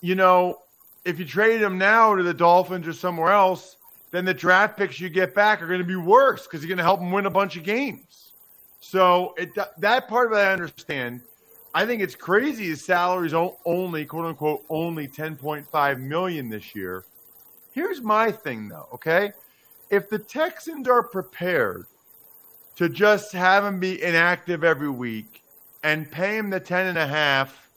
you 0.01 0.15
know, 0.15 0.59
if 1.05 1.19
you 1.19 1.27
trade 1.27 1.61
him 1.61 1.77
now 1.77 2.15
to 2.15 2.23
the 2.23 2.35
Dolphins 2.35 2.89
or 2.89 2.93
somewhere 2.93 3.33
else, 3.33 3.77
then 4.11 4.25
the 4.25 4.35
draft 4.35 4.77
picks 4.77 5.01
you 5.01 5.09
get 5.09 5.35
back 5.35 5.63
are 5.63 5.67
going 5.67 5.79
to 5.79 5.85
be 5.85 5.97
worse 5.97 6.47
because 6.47 6.63
you're 6.63 6.69
going 6.69 6.79
to 6.79 6.85
help 6.85 7.01
them 7.01 7.13
win 7.13 7.27
a 7.27 7.31
bunch 7.31 7.57
of 7.57 7.63
games. 7.63 8.33
So 8.81 9.35
it, 9.37 9.51
that 9.79 10.09
part 10.09 10.27
of 10.27 10.33
it 10.33 10.41
I 10.41 10.53
understand. 10.53 11.21
I 11.75 11.87
think 11.87 12.03
it's 12.03 12.17
crazy. 12.17 12.67
His 12.67 12.85
salary's 12.85 13.35
only 13.35 14.05
quote 14.05 14.25
unquote 14.25 14.65
only 14.69 15.07
10.5 15.07 16.01
million 16.01 16.49
this 16.49 16.75
year. 16.75 17.05
Here's 17.73 18.01
my 18.01 18.33
thing 18.33 18.69
though, 18.69 18.89
okay? 18.95 19.33
If 19.91 20.09
the 20.09 20.19
Texans 20.19 20.89
are 20.89 21.03
prepared 21.03 21.87
to 22.77 22.89
just 22.89 23.33
have 23.33 23.65
him 23.65 23.79
be 23.79 24.03
inactive 24.03 24.65
every 24.65 24.91
week 24.91 25.43
and 25.83 26.11
pay 26.11 26.37
him 26.37 26.51
the 26.51 26.61
10 26.61 26.87
and 26.87 26.99
a 26.99 27.07
half 27.07 27.69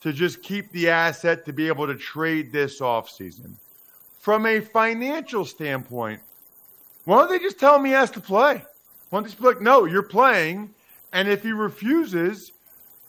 to 0.00 0.12
just 0.12 0.42
keep 0.42 0.70
the 0.72 0.88
asset 0.88 1.44
to 1.44 1.52
be 1.52 1.68
able 1.68 1.86
to 1.86 1.94
trade 1.94 2.52
this 2.52 2.80
offseason. 2.80 3.54
From 4.28 4.44
a 4.44 4.60
financial 4.60 5.46
standpoint, 5.46 6.20
why 7.06 7.16
don't 7.16 7.30
they 7.30 7.38
just 7.38 7.58
tell 7.58 7.76
him 7.76 7.86
he 7.86 7.92
has 7.92 8.10
to 8.10 8.20
play? 8.20 8.62
Why 9.08 9.16
don't 9.16 9.22
they 9.22 9.30
just 9.30 9.40
be 9.40 9.46
like, 9.46 9.62
no, 9.62 9.86
you're 9.86 10.02
playing. 10.02 10.74
And 11.14 11.28
if 11.28 11.42
he 11.42 11.52
refuses, 11.52 12.52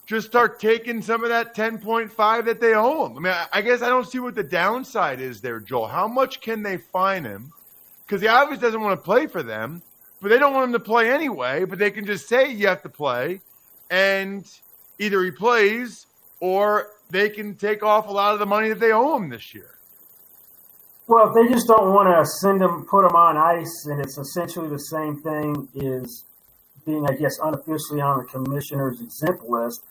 just 0.06 0.28
start 0.28 0.62
taking 0.62 1.02
some 1.02 1.22
of 1.22 1.30
that 1.30 1.54
10.5 1.54 2.46
that 2.46 2.62
they 2.62 2.74
owe 2.74 3.06
him. 3.06 3.18
I 3.18 3.20
mean, 3.20 3.34
I 3.52 3.62
guess 3.62 3.82
I 3.82 3.90
don't 3.90 4.08
see 4.08 4.20
what 4.20 4.34
the 4.34 4.44
downside 4.44 5.20
is 5.20 5.42
there, 5.42 5.60
Joel. 5.60 5.88
How 5.88 6.08
much 6.08 6.40
can 6.40 6.64
they 6.64 6.78
fine 6.78 7.26
him? 7.26 7.52
Because 8.08 8.22
he 8.22 8.30
obviously 8.30 8.66
doesn't 8.66 8.80
want 8.80 8.98
to 8.98 9.04
play 9.04 9.28
for 9.28 9.44
them, 9.44 9.82
but 10.22 10.30
they 10.30 10.40
don't 10.40 10.54
want 10.54 10.68
him 10.68 10.72
to 10.72 10.80
play 10.80 11.12
anyway. 11.12 11.66
But 11.66 11.80
they 11.80 11.92
can 11.92 12.06
just 12.06 12.30
say 12.30 12.50
you 12.50 12.68
have 12.68 12.82
to 12.84 12.90
play, 12.90 13.42
and 13.92 14.50
either 15.00 15.22
he 15.22 15.32
plays 15.32 16.06
or 16.40 16.92
they 17.10 17.28
can 17.28 17.56
take 17.56 17.84
off 17.84 18.08
a 18.08 18.12
lot 18.14 18.32
of 18.32 18.40
the 18.40 18.46
money 18.46 18.70
that 18.70 18.80
they 18.80 18.94
owe 18.94 19.18
him 19.18 19.28
this 19.28 19.54
year. 19.54 19.79
Well, 21.10 21.28
if 21.28 21.34
they 21.34 21.52
just 21.52 21.66
don't 21.66 21.92
want 21.92 22.06
to 22.06 22.24
send 22.40 22.62
them, 22.62 22.86
put 22.86 23.02
them 23.02 23.16
on 23.16 23.36
ice, 23.36 23.88
and 23.90 24.00
it's 24.00 24.20
essentially 24.20 24.70
the 24.70 24.78
same 24.78 25.20
thing 25.24 25.68
as 25.82 26.24
being, 26.86 27.04
I 27.10 27.16
guess, 27.16 27.34
unofficially 27.42 28.00
on 28.00 28.20
the 28.20 28.26
commissioner's 28.26 29.02
exempt 29.02 29.42
list, 29.42 29.84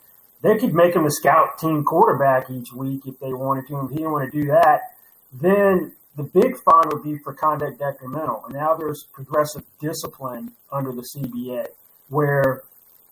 they 0.45 0.57
could 0.57 0.75
make 0.75 0.95
him 0.95 1.07
a 1.07 1.11
scout 1.11 1.59
team 1.59 1.83
quarterback 1.83 2.49
each 2.49 2.73
week 2.73 3.03
if 3.05 3.19
they 3.19 3.33
wanted 3.33 3.67
to. 3.67 3.81
If 3.81 3.91
he 3.91 3.97
didn't 3.97 4.13
want 4.13 4.31
to 4.31 4.41
do 4.41 4.47
that, 4.47 4.95
then 5.33 5.91
the 6.15 6.23
big 6.23 6.55
fine 6.63 6.87
would 6.93 7.03
be 7.03 7.19
for 7.25 7.35
conduct 7.35 7.81
detrimental. 7.81 8.45
And 8.47 8.55
now 8.55 8.77
there's 8.77 9.09
progressive 9.13 9.65
discipline 9.81 10.53
under 10.71 10.93
the 10.93 11.03
CBA, 11.03 11.67
where 12.11 12.63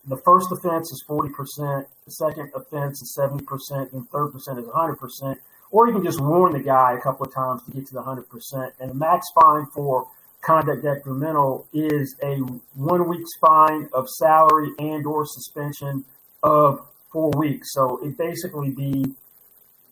the 0.07 0.21
first 0.23 0.47
offense 0.49 0.93
is 0.93 1.03
40%, 1.09 1.83
the 2.05 2.11
second 2.11 2.51
offense 2.55 3.01
is 3.01 3.19
70%, 3.19 3.91
and 3.91 4.07
third 4.09 4.31
percent 4.31 4.59
is 4.59 4.65
100%. 4.65 5.35
Or 5.71 5.87
you 5.87 5.93
can 5.93 6.03
just 6.03 6.19
warn 6.21 6.53
the 6.53 6.59
guy 6.59 6.93
a 6.93 7.01
couple 7.01 7.25
of 7.25 7.33
times 7.33 7.63
to 7.63 7.71
get 7.71 7.87
to 7.87 7.93
the 7.93 8.01
100%. 8.01 8.71
And 8.79 8.91
the 8.91 8.95
max 8.95 9.25
fine 9.35 9.65
for 9.73 10.07
conduct 10.41 10.83
detrimental 10.83 11.67
is 11.73 12.15
a 12.23 12.37
one 12.75 13.07
week 13.07 13.25
fine 13.41 13.89
of 13.93 14.07
salary 14.09 14.69
and 14.79 15.05
or 15.05 15.25
suspension 15.25 16.05
of 16.43 16.79
four 17.11 17.31
weeks. 17.31 17.73
So 17.73 17.99
it 18.03 18.17
basically 18.17 18.71
be 18.71 19.15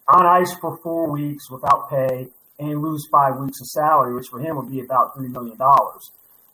on 0.08 0.26
ice 0.26 0.54
for 0.62 0.78
four 0.78 1.12
weeks 1.12 1.50
without 1.50 1.90
pay 1.90 2.28
and 2.60 2.82
lose 2.82 3.06
five 3.12 3.38
weeks 3.38 3.60
of 3.60 3.68
salary, 3.68 4.14
which 4.14 4.28
for 4.30 4.40
him 4.40 4.56
would 4.56 4.72
be 4.72 4.80
about 4.80 5.16
$3 5.18 5.30
million. 5.30 5.58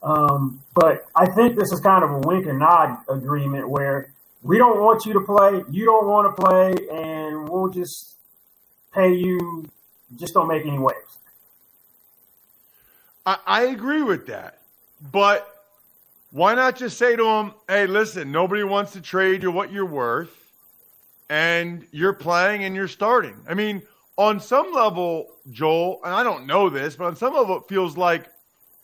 Um, 0.01 0.63
but 0.73 1.05
I 1.15 1.27
think 1.27 1.55
this 1.55 1.71
is 1.71 1.79
kind 1.79 2.03
of 2.03 2.11
a 2.11 2.19
wink 2.19 2.47
and 2.47 2.59
nod 2.59 2.97
agreement 3.07 3.69
where 3.69 4.13
we 4.41 4.57
don't 4.57 4.79
want 4.79 5.05
you 5.05 5.13
to 5.13 5.21
play, 5.21 5.61
you 5.69 5.85
don't 5.85 6.07
want 6.07 6.35
to 6.35 6.41
play, 6.41 6.73
and 6.91 7.47
we'll 7.47 7.69
just 7.69 8.15
pay 8.93 9.13
you. 9.13 9.69
Just 10.15 10.33
don't 10.33 10.47
make 10.47 10.65
any 10.65 10.79
waves. 10.79 11.17
I, 13.25 13.37
I 13.45 13.61
agree 13.63 14.03
with 14.03 14.27
that, 14.27 14.59
but 15.11 15.47
why 16.31 16.55
not 16.55 16.75
just 16.75 16.97
say 16.97 17.15
to 17.15 17.25
him, 17.25 17.53
"Hey, 17.67 17.87
listen, 17.87 18.31
nobody 18.31 18.63
wants 18.63 18.93
to 18.93 19.01
trade 19.01 19.43
you 19.43 19.51
what 19.51 19.71
you're 19.71 19.85
worth, 19.85 20.35
and 21.29 21.85
you're 21.91 22.13
playing 22.13 22.63
and 22.63 22.75
you're 22.75 22.87
starting." 22.87 23.35
I 23.47 23.53
mean, 23.53 23.81
on 24.17 24.39
some 24.39 24.73
level, 24.73 25.27
Joel, 25.51 25.99
and 26.03 26.13
I 26.13 26.23
don't 26.23 26.45
know 26.45 26.69
this, 26.69 26.95
but 26.95 27.05
on 27.05 27.15
some 27.15 27.33
level, 27.33 27.57
it 27.57 27.63
feels 27.69 27.97
like 27.97 28.27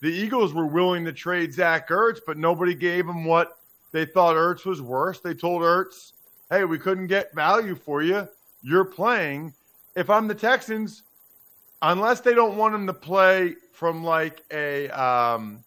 the 0.00 0.08
Eagles 0.08 0.54
were 0.54 0.66
willing 0.66 1.04
to 1.04 1.12
trade 1.12 1.52
Zach 1.52 1.88
Ertz, 1.88 2.20
but 2.26 2.36
nobody 2.36 2.74
gave 2.74 3.06
him 3.06 3.24
what 3.24 3.58
they 3.92 4.04
thought 4.04 4.36
Ertz 4.36 4.64
was 4.64 4.80
worth. 4.80 5.22
They 5.22 5.34
told 5.34 5.62
Ertz, 5.62 6.12
hey, 6.50 6.64
we 6.64 6.78
couldn't 6.78 7.08
get 7.08 7.34
value 7.34 7.74
for 7.74 8.02
you. 8.02 8.28
You're 8.62 8.84
playing. 8.84 9.54
If 9.98 10.10
I'm 10.10 10.28
the 10.28 10.34
Texans, 10.34 11.02
unless 11.82 12.20
they 12.20 12.32
don't 12.32 12.56
want 12.56 12.72
him 12.72 12.86
to 12.86 12.94
play 12.94 13.56
from 13.72 14.04
like 14.04 14.44
a, 14.52 14.88
um, 14.90 15.64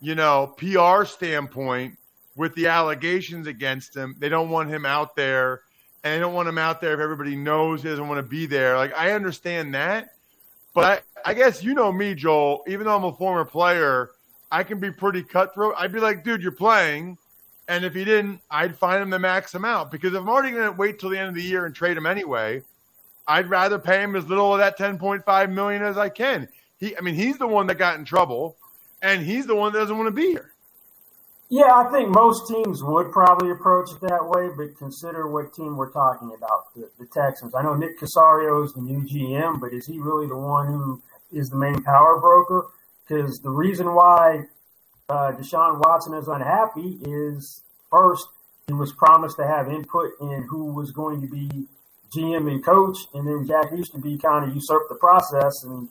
you 0.00 0.14
know, 0.14 0.54
PR 0.56 1.04
standpoint 1.04 1.98
with 2.36 2.54
the 2.54 2.68
allegations 2.68 3.48
against 3.48 3.96
him, 3.96 4.14
they 4.20 4.28
don't 4.28 4.48
want 4.48 4.70
him 4.70 4.86
out 4.86 5.16
there. 5.16 5.62
And 6.04 6.14
they 6.14 6.20
don't 6.20 6.34
want 6.34 6.48
him 6.48 6.58
out 6.58 6.80
there 6.80 6.94
if 6.94 7.00
everybody 7.00 7.34
knows 7.34 7.82
he 7.82 7.88
doesn't 7.88 8.06
want 8.06 8.18
to 8.18 8.28
be 8.28 8.46
there. 8.46 8.76
Like, 8.76 8.96
I 8.96 9.10
understand 9.10 9.74
that. 9.74 10.14
But 10.72 11.04
I, 11.24 11.30
I 11.30 11.34
guess 11.34 11.64
you 11.64 11.74
know 11.74 11.92
me, 11.92 12.14
Joel. 12.14 12.62
Even 12.68 12.86
though 12.86 12.96
I'm 12.96 13.04
a 13.04 13.12
former 13.12 13.44
player, 13.44 14.10
I 14.52 14.62
can 14.62 14.78
be 14.78 14.92
pretty 14.92 15.24
cutthroat. 15.24 15.74
I'd 15.76 15.92
be 15.92 15.98
like, 15.98 16.22
dude, 16.22 16.42
you're 16.42 16.52
playing. 16.52 17.18
And 17.66 17.84
if 17.84 17.94
he 17.94 18.04
didn't, 18.04 18.40
I'd 18.50 18.76
find 18.76 19.02
him 19.02 19.10
to 19.12 19.18
max 19.18 19.54
him 19.54 19.64
out 19.64 19.90
Because 19.90 20.14
if 20.14 20.20
I'm 20.20 20.28
already 20.28 20.50
going 20.52 20.70
to 20.70 20.76
wait 20.76 21.00
till 21.00 21.10
the 21.10 21.18
end 21.18 21.28
of 21.28 21.34
the 21.34 21.42
year 21.42 21.66
and 21.66 21.74
trade 21.74 21.96
him 21.96 22.06
anyway, 22.06 22.62
I'd 23.26 23.48
rather 23.48 23.78
pay 23.78 24.02
him 24.02 24.16
as 24.16 24.26
little 24.26 24.52
of 24.52 24.58
that 24.58 24.78
10.5 24.78 25.52
million 25.52 25.82
as 25.82 25.96
I 25.96 26.08
can. 26.08 26.48
He, 26.78 26.96
I 26.96 27.00
mean, 27.00 27.14
he's 27.14 27.38
the 27.38 27.46
one 27.46 27.66
that 27.68 27.76
got 27.76 27.98
in 27.98 28.04
trouble, 28.04 28.56
and 29.02 29.24
he's 29.24 29.46
the 29.46 29.54
one 29.54 29.72
that 29.72 29.78
doesn't 29.78 29.96
want 29.96 30.08
to 30.08 30.12
be 30.12 30.28
here. 30.28 30.52
Yeah, 31.48 31.70
I 31.74 31.90
think 31.92 32.08
most 32.08 32.48
teams 32.48 32.82
would 32.82 33.12
probably 33.12 33.50
approach 33.50 33.90
it 33.90 34.00
that 34.00 34.26
way, 34.26 34.48
but 34.56 34.76
consider 34.78 35.28
what 35.28 35.52
team 35.52 35.76
we're 35.76 35.92
talking 35.92 36.32
about, 36.34 36.74
the, 36.74 36.88
the 36.98 37.04
Texans. 37.04 37.54
I 37.54 37.62
know 37.62 37.74
Nick 37.74 38.00
Caserio 38.00 38.64
is 38.64 38.72
the 38.72 38.80
new 38.80 39.02
GM, 39.02 39.60
but 39.60 39.74
is 39.74 39.86
he 39.86 39.98
really 39.98 40.26
the 40.26 40.36
one 40.36 40.68
who 40.68 41.02
is 41.30 41.50
the 41.50 41.56
main 41.56 41.82
power 41.82 42.18
broker? 42.18 42.68
Because 43.06 43.38
the 43.40 43.50
reason 43.50 43.94
why 43.94 44.44
uh, 45.10 45.32
Deshaun 45.32 45.78
Watson 45.78 46.14
is 46.14 46.26
unhappy 46.26 46.98
is 47.02 47.60
first, 47.90 48.28
he 48.66 48.72
was 48.72 48.92
promised 48.92 49.36
to 49.36 49.46
have 49.46 49.68
input 49.68 50.12
in 50.22 50.46
who 50.48 50.72
was 50.72 50.90
going 50.90 51.20
to 51.20 51.26
be 51.26 51.66
GM 52.14 52.50
and 52.50 52.64
coach, 52.64 52.98
and 53.14 53.26
then 53.26 53.46
Jack 53.46 53.72
Easterby 53.72 54.18
kind 54.18 54.48
of 54.48 54.54
usurped 54.54 54.88
the 54.88 54.96
process, 54.96 55.64
and 55.64 55.88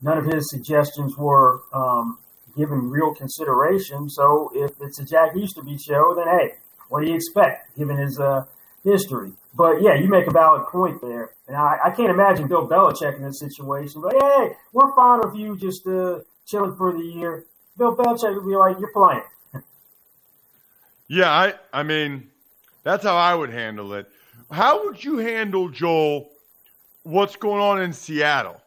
none 0.00 0.18
of 0.18 0.26
his 0.26 0.50
suggestions 0.50 1.16
were 1.16 1.62
um, 1.72 2.18
given 2.56 2.90
real 2.90 3.14
consideration. 3.14 4.08
So 4.08 4.50
if 4.54 4.72
it's 4.80 4.98
a 5.00 5.04
Jack 5.04 5.36
Easterby 5.36 5.78
show, 5.78 6.14
then 6.14 6.26
hey, 6.26 6.54
what 6.88 7.02
do 7.02 7.08
you 7.08 7.14
expect 7.14 7.76
given 7.76 7.96
his 7.96 8.20
uh, 8.20 8.44
history? 8.84 9.32
But 9.54 9.82
yeah, 9.82 9.94
you 9.94 10.08
make 10.08 10.26
a 10.26 10.30
valid 10.30 10.66
point 10.66 11.00
there, 11.00 11.32
and 11.46 11.56
I, 11.56 11.78
I, 11.84 11.90
can't 11.90 12.10
imagine 12.10 12.48
Bill 12.48 12.66
Belichick 12.66 13.16
in 13.16 13.22
this 13.22 13.38
situation. 13.38 14.00
But 14.00 14.14
hey, 14.18 14.52
we're 14.72 14.94
fine 14.94 15.20
with 15.22 15.36
you 15.36 15.56
just 15.58 15.86
uh, 15.86 16.20
chilling 16.46 16.74
for 16.76 16.92
the 16.92 17.04
year. 17.04 17.44
Bill 17.76 17.94
Belichick 17.94 18.34
would 18.34 18.48
be 18.48 18.56
like, 18.56 18.78
"You're 18.78 18.92
playing." 18.92 19.22
yeah, 21.08 21.30
I 21.30 21.54
I 21.72 21.82
mean, 21.82 22.30
that's 22.82 23.04
how 23.04 23.16
I 23.16 23.34
would 23.34 23.50
handle 23.50 23.92
it. 23.92 24.06
How 24.52 24.84
would 24.84 25.02
you 25.02 25.16
handle 25.16 25.70
Joel? 25.70 26.28
What's 27.04 27.36
going 27.36 27.62
on 27.62 27.80
in 27.80 27.90
Seattle? 27.90 28.60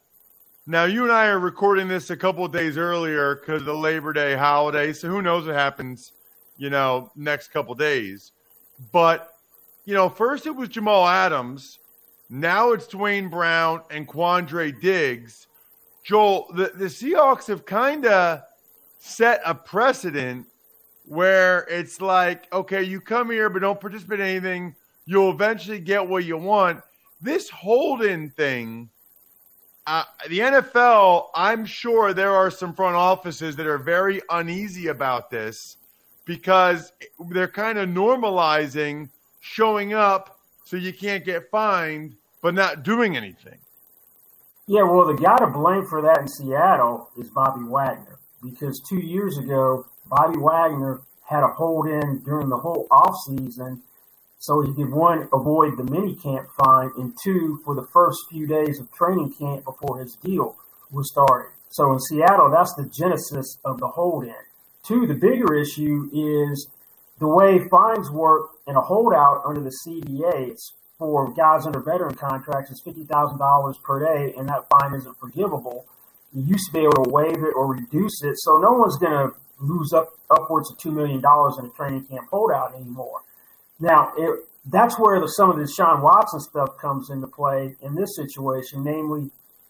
Now, 0.66 0.86
you 0.86 1.04
and 1.04 1.12
I 1.12 1.28
are 1.28 1.38
recording 1.38 1.88
this 1.88 2.10
a 2.10 2.18
couple 2.18 2.48
days 2.48 2.76
earlier 2.76 3.36
because 3.36 3.62
of 3.62 3.68
the 3.68 3.76
Labor 3.76 4.12
Day 4.12 4.36
holiday. 4.36 4.94
So 4.94 5.10
who 5.10 5.22
knows 5.22 5.46
what 5.46 5.54
happens, 5.54 6.14
you 6.58 6.72
know, 6.72 7.12
next 7.16 7.50
couple 7.50 7.76
days. 7.76 8.32
But, 8.92 9.30
you 9.86 9.94
know, 9.94 10.10
first 10.10 10.48
it 10.48 10.56
was 10.56 10.70
Jamal 10.70 11.08
Adams. 11.08 11.78
Now 12.32 12.72
it's 12.72 12.88
Duane 12.88 13.30
Brown 13.30 13.84
and 13.92 14.08
Quandre 14.08 14.82
Diggs. 14.82 15.46
Joel, 16.04 16.48
the, 16.56 16.72
the 16.74 16.86
Seahawks 16.86 17.46
have 17.46 17.64
kind 17.64 18.08
of 18.08 18.42
set 18.98 19.40
a 19.46 19.54
precedent 19.54 20.48
where 21.06 21.68
it's 21.70 22.02
like, 22.02 22.52
okay, 22.52 22.82
you 22.82 23.00
come 23.00 23.30
here, 23.30 23.52
but 23.52 23.60
don't 23.60 23.80
participate 23.80 24.20
in 24.20 24.26
anything. 24.26 24.76
You'll 25.06 25.32
eventually 25.32 25.80
get 25.80 26.08
what 26.08 26.26
you 26.26 26.38
want. 26.38 26.82
This 27.22 27.50
hold-in 27.50 28.30
thing– 28.32 28.90
uh, 29.88 30.04
the 30.30 30.40
NFL, 30.40 31.28
I'm 31.36 31.66
sure 31.66 32.14
there 32.14 32.32
are 32.32 32.50
some 32.50 32.74
front 32.74 32.96
offices 32.96 33.56
that 33.58 33.68
are 33.68 33.78
very 33.78 34.22
uneasy 34.32 34.88
about 34.88 35.30
this 35.30 35.78
because 36.26 36.92
they're 37.30 37.48
kind 37.48 37.78
of 37.78 37.90
normalizing 37.90 39.10
showing 39.42 39.94
up 39.94 40.40
so 40.64 40.76
you 40.76 40.92
can't 40.92 41.24
get 41.24 41.52
fined, 41.52 42.16
but 42.42 42.56
not 42.56 42.82
doing 42.82 43.16
anything. 43.16 43.60
Yeah, 44.68 44.82
well, 44.82 45.06
the 45.06 45.14
guy 45.14 45.38
to 45.38 45.48
blame 45.48 45.86
for 45.86 46.02
that 46.02 46.20
in 46.20 46.28
Seattle 46.28 47.12
is 47.20 47.30
Bobby 47.30 47.64
Wagner 47.64 48.18
because 48.42 48.82
two 48.90 49.00
years 49.00 49.38
ago, 49.38 49.86
Bobby 50.08 50.40
Wagner 50.40 51.02
had 51.24 51.44
a 51.44 51.48
hold 51.50 51.88
in 51.88 52.24
during 52.26 52.50
the 52.50 52.58
whole 52.58 52.88
off 52.90 53.16
season 53.28 53.84
so 54.46 54.62
he 54.62 54.74
could 54.74 54.92
one 54.92 55.28
avoid 55.34 55.76
the 55.76 55.84
mini 55.84 56.16
camp 56.16 56.48
fine 56.64 56.92
and 56.98 57.18
two 57.24 57.60
for 57.66 57.74
the 57.74 57.88
first 57.92 58.20
few 58.30 58.46
days 58.46 58.80
of 58.80 58.92
training 58.92 59.34
camp 59.34 59.66
before 59.66 60.00
his 60.00 60.16
deal 60.24 60.56
was 60.92 61.10
started. 61.12 61.52
So 61.72 61.92
in 61.94 62.00
Seattle, 62.00 62.52
that's 62.52 62.74
the 62.76 62.90
genesis 62.96 63.58
of 63.66 63.80
the 63.80 63.88
hold 63.88 64.24
in. 64.24 64.36
Two, 64.88 65.08
the 65.08 65.16
bigger 65.16 65.56
issue 65.56 66.10
is 66.14 66.70
the 67.20 67.28
way 67.28 67.68
fines 67.70 68.12
work 68.12 68.52
in 68.68 68.76
a 68.76 68.82
holdout 68.82 69.42
under 69.46 69.62
the 69.62 69.74
CBA. 69.86 70.56
For 70.98 71.34
guys 71.34 71.66
under 71.66 71.82
veteran 71.82 72.16
contracts 72.16 72.72
is 72.72 72.82
fifty 72.86 73.04
thousand 73.04 73.40
dollars 73.40 73.78
per 73.84 74.00
day, 74.00 74.34
and 74.38 74.48
that 74.48 74.64
fine 74.70 74.94
isn't 74.94 75.20
forgivable. 75.20 75.86
You 76.32 76.44
used 76.44 76.68
to 76.68 76.74
be 76.74 76.80
able 76.80 77.04
to 77.04 77.10
waive 77.10 77.44
it 77.44 77.54
or 77.54 77.68
reduce 77.68 78.22
it, 78.24 78.36
so 78.38 78.58
no 78.58 78.72
one's 78.74 78.98
going 78.98 79.12
to 79.12 79.36
lose 79.60 79.92
up 79.92 80.14
upwards 80.30 80.72
of 80.72 80.78
two 80.78 80.92
million 80.92 81.20
dollars 81.20 81.58
in 81.60 81.66
a 81.66 81.70
training 81.70 82.06
camp 82.06 82.28
holdout 82.30 82.76
anymore. 82.76 83.22
Now, 83.80 84.12
it, 84.18 84.48
that's 84.66 85.00
where 85.00 85.20
the, 85.20 85.28
some 85.28 85.52
of 85.52 85.58
the 85.58 85.68
Sean 85.68 86.02
Watson 86.02 86.40
stuff 86.40 86.78
comes 86.82 87.10
into 87.10 87.28
play 87.28 87.76
in 87.82 87.96
this 87.96 88.16
situation, 88.16 88.84
namely 88.84 89.30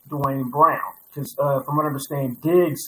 Duane 0.09 0.49
Brown. 0.49 0.79
Because 1.09 1.35
uh, 1.39 1.61
from 1.63 1.77
what 1.77 1.83
I 1.83 1.87
understand, 1.87 2.41
Diggs 2.41 2.81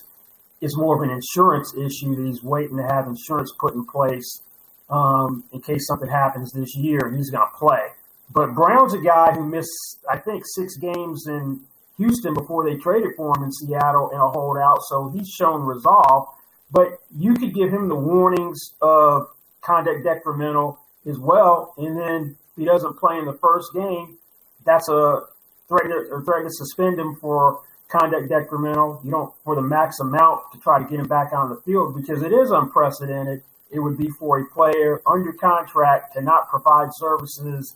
is 0.61 0.75
more 0.77 0.95
of 0.95 1.09
an 1.09 1.15
insurance 1.15 1.73
issue 1.75 2.15
that 2.15 2.25
he's 2.25 2.43
waiting 2.43 2.77
to 2.77 2.83
have 2.83 3.07
insurance 3.07 3.51
put 3.59 3.73
in 3.73 3.85
place 3.85 4.41
um, 4.89 5.43
in 5.53 5.61
case 5.61 5.85
something 5.87 6.09
happens 6.09 6.51
this 6.51 6.75
year 6.75 6.99
and 7.05 7.15
he's 7.15 7.29
going 7.29 7.45
to 7.45 7.57
play. 7.57 7.87
But 8.29 8.53
Brown's 8.55 8.93
a 8.93 8.99
guy 8.99 9.33
who 9.33 9.45
missed, 9.45 9.99
I 10.09 10.17
think, 10.17 10.43
six 10.45 10.75
games 10.77 11.25
in 11.27 11.61
Houston 11.97 12.33
before 12.33 12.69
they 12.69 12.77
traded 12.77 13.11
for 13.15 13.35
him 13.35 13.43
in 13.43 13.51
Seattle 13.51 14.09
in 14.11 14.19
a 14.19 14.27
holdout, 14.29 14.79
so 14.83 15.09
he's 15.15 15.29
shown 15.29 15.61
resolve. 15.61 16.27
But 16.71 16.99
you 17.15 17.33
could 17.33 17.53
give 17.53 17.71
him 17.71 17.87
the 17.87 17.95
warnings 17.95 18.59
of 18.81 19.27
conduct 19.61 20.03
detrimental 20.03 20.79
as 21.07 21.17
well. 21.17 21.73
And 21.77 21.97
then 21.97 22.37
he 22.55 22.65
doesn't 22.65 22.99
play 22.99 23.17
in 23.17 23.25
the 23.25 23.37
first 23.41 23.73
game, 23.73 24.17
that's 24.65 24.89
a 24.89 25.21
threat 25.67 25.85
to, 25.85 26.21
threat 26.25 26.43
to 26.43 26.51
suspend 26.51 26.99
him 26.99 27.15
for 27.15 27.61
conduct 27.87 28.29
detrimental. 28.29 28.99
You 29.03 29.11
don't 29.11 29.33
for 29.43 29.55
the 29.55 29.61
max 29.61 29.99
amount 29.99 30.51
to 30.53 30.59
try 30.59 30.79
to 30.79 30.89
get 30.89 30.99
him 30.99 31.07
back 31.07 31.31
on 31.33 31.49
the 31.49 31.61
field 31.65 31.95
because 31.95 32.21
it 32.21 32.33
is 32.33 32.51
unprecedented. 32.51 33.43
It 33.71 33.79
would 33.79 33.97
be 33.97 34.09
for 34.09 34.39
a 34.39 34.45
player 34.45 35.01
under 35.05 35.33
contract 35.33 36.13
to 36.13 36.21
not 36.21 36.49
provide 36.49 36.89
services 36.93 37.75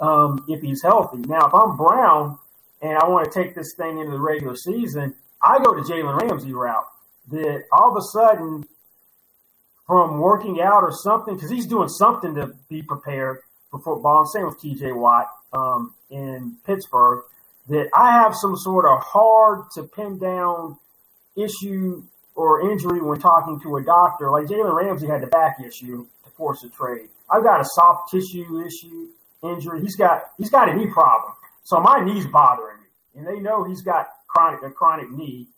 um, 0.00 0.44
if 0.48 0.60
he's 0.60 0.82
healthy. 0.82 1.18
Now, 1.18 1.46
if 1.46 1.54
I'm 1.54 1.76
Brown 1.76 2.38
and 2.82 2.98
I 2.98 3.08
want 3.08 3.30
to 3.30 3.42
take 3.42 3.54
this 3.54 3.74
thing 3.76 3.98
into 3.98 4.12
the 4.12 4.20
regular 4.20 4.56
season, 4.56 5.14
I 5.40 5.58
go 5.58 5.74
to 5.74 5.80
Jalen 5.82 6.20
Ramsey 6.20 6.52
route. 6.52 6.84
That 7.30 7.64
all 7.72 7.90
of 7.90 7.96
a 7.96 8.02
sudden 8.02 8.64
from 9.92 10.20
working 10.20 10.58
out 10.58 10.82
or 10.82 10.90
something 10.90 11.34
because 11.34 11.50
he's 11.50 11.66
doing 11.66 11.86
something 11.86 12.34
to 12.34 12.50
be 12.70 12.80
prepared 12.80 13.40
for 13.70 13.78
football. 13.78 14.24
Same 14.24 14.46
with 14.46 14.58
TJ 14.58 14.96
Watt 14.96 15.26
um, 15.52 15.92
in 16.08 16.56
Pittsburgh. 16.64 17.24
That 17.68 17.90
I 17.94 18.10
have 18.12 18.34
some 18.34 18.56
sort 18.56 18.86
of 18.86 19.02
hard 19.02 19.70
to 19.74 19.82
pin 19.82 20.18
down 20.18 20.78
issue 21.36 22.04
or 22.34 22.70
injury 22.70 23.02
when 23.02 23.20
talking 23.20 23.60
to 23.60 23.76
a 23.76 23.84
doctor. 23.84 24.30
Like 24.30 24.46
Jalen 24.46 24.74
Ramsey 24.74 25.08
had 25.08 25.20
the 25.20 25.26
back 25.26 25.58
issue 25.60 26.06
to 26.24 26.30
force 26.30 26.64
a 26.64 26.70
trade. 26.70 27.08
I've 27.30 27.42
got 27.44 27.60
a 27.60 27.64
soft 27.74 28.10
tissue 28.10 28.64
issue 28.64 29.08
injury. 29.42 29.82
He's 29.82 29.96
got 29.96 30.22
he's 30.38 30.50
got 30.50 30.70
a 30.70 30.74
knee 30.74 30.86
problem. 30.86 31.34
So 31.64 31.80
my 31.80 32.02
knee's 32.02 32.26
bothering 32.26 32.78
me, 32.78 33.20
and 33.20 33.26
they 33.26 33.40
know 33.40 33.62
he's 33.62 33.82
got 33.82 34.06
chronic 34.26 34.62
a 34.62 34.70
chronic 34.70 35.10
knee. 35.10 35.48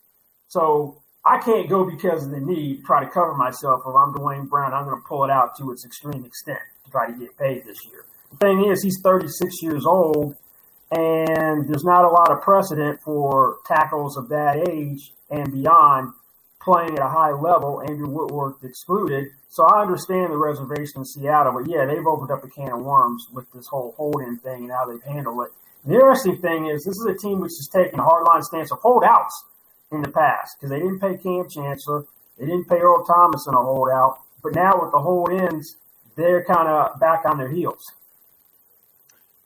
So 0.49 1.04
I 1.27 1.39
can't 1.39 1.71
go 1.71 1.89
because 1.89 2.27
of 2.27 2.33
the 2.33 2.41
need 2.41 2.85
try 2.85 3.03
to 3.03 3.11
cover 3.11 3.35
myself. 3.35 3.81
If 3.87 3.95
I'm 3.95 4.13
Duane 4.13 4.47
Brown, 4.47 4.75
I'm 4.75 4.85
going 4.85 5.01
to 5.01 5.09
pull 5.09 5.25
it 5.25 5.31
out 5.31 5.57
to 5.59 5.73
its 5.73 5.85
extreme 5.85 6.25
extent 6.25 6.59
to 6.85 6.91
try 6.91 7.07
to 7.07 7.19
get 7.19 7.37
paid 7.39 7.65
this 7.65 7.79
year. 7.87 8.05
The 8.33 8.37
thing 8.37 8.71
is, 8.71 8.83
he's 8.83 9.01
36 9.03 9.63
years 9.63 9.87
old, 9.87 10.37
and 10.91 11.67
there's 11.67 11.85
not 11.85 12.05
a 12.05 12.09
lot 12.09 12.31
of 12.31 12.43
precedent 12.43 13.01
for 13.03 13.57
tackles 13.67 14.19
of 14.19 14.29
that 14.29 14.69
age 14.69 15.13
and 15.31 15.51
beyond 15.51 16.13
playing 16.61 16.99
at 16.99 17.05
a 17.05 17.09
high 17.09 17.33
level. 17.33 17.81
Andrew 17.81 18.09
Whitworth 18.09 18.63
excluded. 18.63 19.29
So 19.49 19.65
I 19.65 19.81
understand 19.81 20.31
the 20.31 20.37
reservation 20.37 20.99
in 21.01 21.05
Seattle, 21.07 21.55
but 21.55 21.71
yeah, 21.71 21.87
they've 21.87 22.07
opened 22.07 22.33
up 22.33 22.45
a 22.45 22.49
can 22.49 22.73
of 22.73 22.81
worms 22.81 23.29
with 23.33 23.51
this 23.53 23.67
whole 23.69 23.95
holding 23.97 24.37
thing 24.39 24.65
and 24.65 24.73
how 24.73 24.85
they've 24.85 25.03
handled 25.03 25.47
it. 25.47 25.53
The 25.87 25.95
interesting 25.95 26.39
thing 26.39 26.67
is, 26.67 26.85
this 26.85 26.97
is 26.97 27.07
a 27.07 27.17
team 27.17 27.41
which 27.41 27.53
has 27.57 27.69
taken 27.73 27.99
a 27.99 28.03
hardline 28.03 28.43
stance 28.43 28.73
of 28.73 28.79
holdouts 28.81 29.45
in 29.93 30.03
the 30.03 30.09
past 30.09 30.57
because 30.59 30.71
they 30.71 30.79
didn't 30.79 31.01
pay 31.01 31.17
Kam 31.17 31.49
Chancellor, 31.49 32.05
they 32.39 32.47
didn't 32.47 32.69
pay 32.69 32.79
Earl 32.79 33.05
Thomas 33.05 33.47
in 33.47 33.55
a 33.55 33.63
holdout, 33.63 34.21
but 34.43 34.55
now 34.55 34.81
with 34.81 34.93
the 34.93 34.99
hold 34.99 35.33
ins, 35.33 35.77
they're 36.17 36.45
kind 36.45 36.69
of 36.69 36.99
back 37.01 37.25
on 37.25 37.39
their 37.39 37.51
heels. 37.51 37.93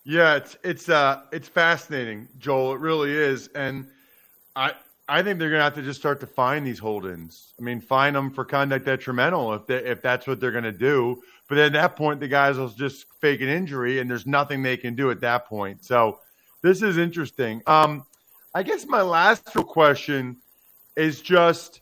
Yeah, 0.05 0.37
it's 0.37 0.57
it's 0.64 0.88
uh 0.88 1.22
it's 1.33 1.48
fascinating, 1.48 2.29
Joel. 2.38 2.74
It 2.74 2.81
really 2.81 3.12
is, 3.12 3.48
and 3.48 3.87
I 4.57 4.72
I 5.09 5.22
think 5.22 5.38
they're 5.38 5.48
to 5.61 5.64
have 5.64 5.74
to 5.74 5.83
just 5.83 5.98
start 5.98 6.20
to 6.20 6.27
find 6.27 6.66
these 6.66 6.79
hold-ins. 6.79 7.55
I 7.59 7.62
mean, 7.62 7.81
find 7.81 8.14
them 8.14 8.31
for 8.31 8.44
conduct 8.44 8.85
detrimental 8.85 9.55
if 9.55 9.66
they, 9.66 9.77
if 9.77 10.03
that's 10.03 10.27
what 10.27 10.38
they're 10.38 10.51
to 10.64 10.72
do. 10.72 11.22
But 11.48 11.57
at 11.57 11.72
that 11.72 11.96
point, 11.96 12.20
the 12.20 12.29
guys 12.29 12.59
will 12.59 12.68
just 12.68 13.07
fake 13.20 13.40
an 13.40 13.48
injury, 13.48 14.01
and 14.01 14.11
there's 14.11 14.27
nothing 14.27 14.62
they 14.62 14.77
can 14.77 14.94
do 14.94 15.11
at 15.11 15.20
that 15.20 15.46
point. 15.46 15.83
So 15.83 16.20
this 16.61 16.83
is 16.83 16.98
interesting. 16.98 17.62
Um, 17.66 18.05
I 18.54 18.62
guess 18.62 18.87
my 18.87 19.02
last 19.02 19.44
question 19.44 20.37
is 20.96 21.20
just 21.20 21.80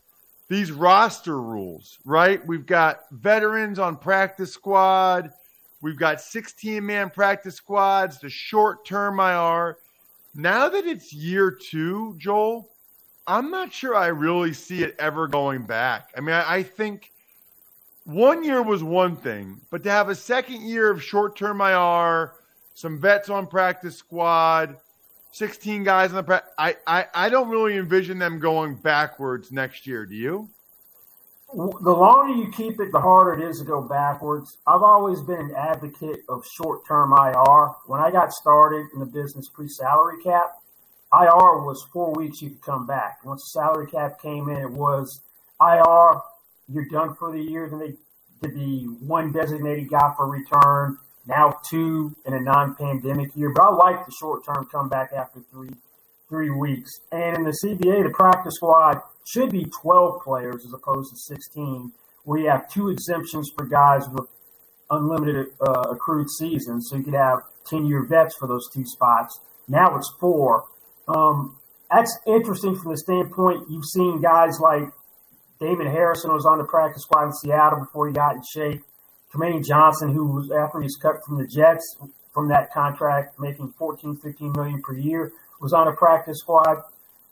these 0.48 0.72
roster 0.72 1.40
rules, 1.40 1.98
right? 2.04 2.44
We've 2.46 2.66
got 2.66 3.02
veterans 3.10 3.78
on 3.78 3.96
practice 3.96 4.52
squad. 4.52 5.30
We've 5.80 5.98
got 5.98 6.20
16 6.20 6.84
man 6.84 7.10
practice 7.10 7.56
squads, 7.56 8.18
the 8.18 8.30
short 8.30 8.84
term 8.84 9.20
IR. 9.20 9.78
Now 10.34 10.68
that 10.68 10.84
it's 10.86 11.12
year 11.12 11.50
two, 11.50 12.14
Joel, 12.18 12.68
I'm 13.26 13.50
not 13.50 13.72
sure 13.72 13.94
I 13.94 14.08
really 14.08 14.52
see 14.52 14.82
it 14.82 14.96
ever 14.98 15.28
going 15.28 15.62
back. 15.62 16.10
I 16.16 16.20
mean, 16.20 16.34
I, 16.34 16.56
I 16.56 16.62
think 16.62 17.10
one 18.04 18.44
year 18.44 18.62
was 18.62 18.84
one 18.84 19.16
thing, 19.16 19.60
but 19.70 19.82
to 19.84 19.90
have 19.90 20.08
a 20.08 20.14
second 20.14 20.62
year 20.62 20.90
of 20.90 21.02
short 21.02 21.36
term 21.36 21.60
IR, 21.60 22.32
some 22.74 23.00
vets 23.00 23.30
on 23.30 23.46
practice 23.46 23.96
squad, 23.96 24.76
16 25.36 25.84
guys 25.84 26.10
in 26.10 26.16
the 26.16 26.22
pre- 26.22 26.38
I, 26.56 26.76
I 26.86 27.04
I 27.12 27.28
don't 27.28 27.50
really 27.50 27.76
envision 27.76 28.18
them 28.18 28.38
going 28.38 28.74
backwards 28.74 29.52
next 29.52 29.86
year. 29.86 30.06
Do 30.06 30.14
you? 30.14 30.48
The 31.54 31.92
longer 31.92 32.32
you 32.32 32.50
keep 32.50 32.80
it, 32.80 32.90
the 32.90 33.00
harder 33.00 33.34
it 33.34 33.46
is 33.48 33.58
to 33.58 33.64
go 33.64 33.82
backwards. 33.82 34.56
I've 34.66 34.82
always 34.82 35.20
been 35.20 35.38
an 35.38 35.54
advocate 35.54 36.20
of 36.30 36.44
short-term 36.56 37.12
IR. 37.12 37.68
When 37.86 38.00
I 38.00 38.10
got 38.10 38.32
started 38.32 38.86
in 38.94 39.00
the 39.00 39.06
business 39.06 39.48
pre-salary 39.48 40.22
cap, 40.24 40.56
IR 41.12 41.64
was 41.64 41.86
four 41.92 42.12
weeks 42.14 42.40
you 42.40 42.50
could 42.50 42.62
come 42.62 42.86
back. 42.86 43.24
Once 43.24 43.42
the 43.42 43.60
salary 43.60 43.88
cap 43.88 44.20
came 44.20 44.48
in, 44.48 44.56
it 44.56 44.70
was 44.70 45.20
IR. 45.60 46.20
You're 46.68 46.88
done 46.90 47.14
for 47.14 47.30
the 47.30 47.40
year. 47.40 47.68
Then 47.68 47.78
they 47.78 47.94
did 48.42 48.56
the 48.56 48.86
one 49.00 49.32
designated 49.32 49.90
guy 49.90 50.14
for 50.16 50.28
return 50.28 50.98
now 51.26 51.58
two 51.68 52.16
in 52.24 52.34
a 52.34 52.40
non-pandemic 52.40 53.36
year. 53.36 53.52
But 53.54 53.64
I 53.64 53.74
like 53.74 54.06
the 54.06 54.12
short-term 54.12 54.68
comeback 54.70 55.12
after 55.12 55.40
three 55.50 55.70
three 56.28 56.50
weeks. 56.50 56.90
And 57.12 57.36
in 57.36 57.44
the 57.44 57.56
CBA, 57.64 58.04
the 58.04 58.12
practice 58.12 58.54
squad 58.56 59.00
should 59.26 59.50
be 59.50 59.66
12 59.82 60.22
players 60.22 60.64
as 60.64 60.72
opposed 60.72 61.12
to 61.12 61.16
16, 61.16 61.92
where 62.24 62.40
you 62.40 62.48
have 62.48 62.68
two 62.68 62.88
exemptions 62.88 63.50
for 63.56 63.64
guys 63.64 64.08
with 64.08 64.26
unlimited 64.90 65.48
uh, 65.60 65.82
accrued 65.90 66.28
seasons. 66.30 66.88
So 66.90 66.96
you 66.96 67.04
could 67.04 67.14
have 67.14 67.40
10-year 67.70 68.06
vets 68.06 68.36
for 68.36 68.48
those 68.48 68.68
two 68.72 68.84
spots. 68.84 69.40
Now 69.68 69.96
it's 69.96 70.12
four. 70.20 70.64
Um, 71.08 71.58
that's 71.90 72.18
interesting 72.26 72.76
from 72.76 72.92
the 72.92 72.98
standpoint 72.98 73.70
you've 73.70 73.84
seen 73.84 74.20
guys 74.20 74.58
like 74.60 74.90
David 75.60 75.86
Harrison 75.86 76.32
was 76.32 76.44
on 76.44 76.58
the 76.58 76.64
practice 76.64 77.02
squad 77.02 77.26
in 77.26 77.32
Seattle 77.32 77.80
before 77.80 78.08
he 78.08 78.12
got 78.12 78.34
in 78.34 78.42
shape. 78.52 78.82
Trumaine 79.36 79.64
Johnson, 79.64 80.12
who 80.12 80.26
was 80.26 80.50
after 80.50 80.80
he 80.80 80.84
was 80.84 80.96
cut 81.00 81.16
from 81.24 81.38
the 81.38 81.46
Jets 81.46 81.96
from 82.32 82.48
that 82.48 82.72
contract, 82.72 83.38
making 83.38 83.72
14, 83.78 84.16
15 84.16 84.52
million 84.52 84.82
per 84.82 84.94
year, 84.94 85.32
was 85.60 85.72
on 85.72 85.88
a 85.88 85.92
practice 85.92 86.38
squad. 86.38 86.78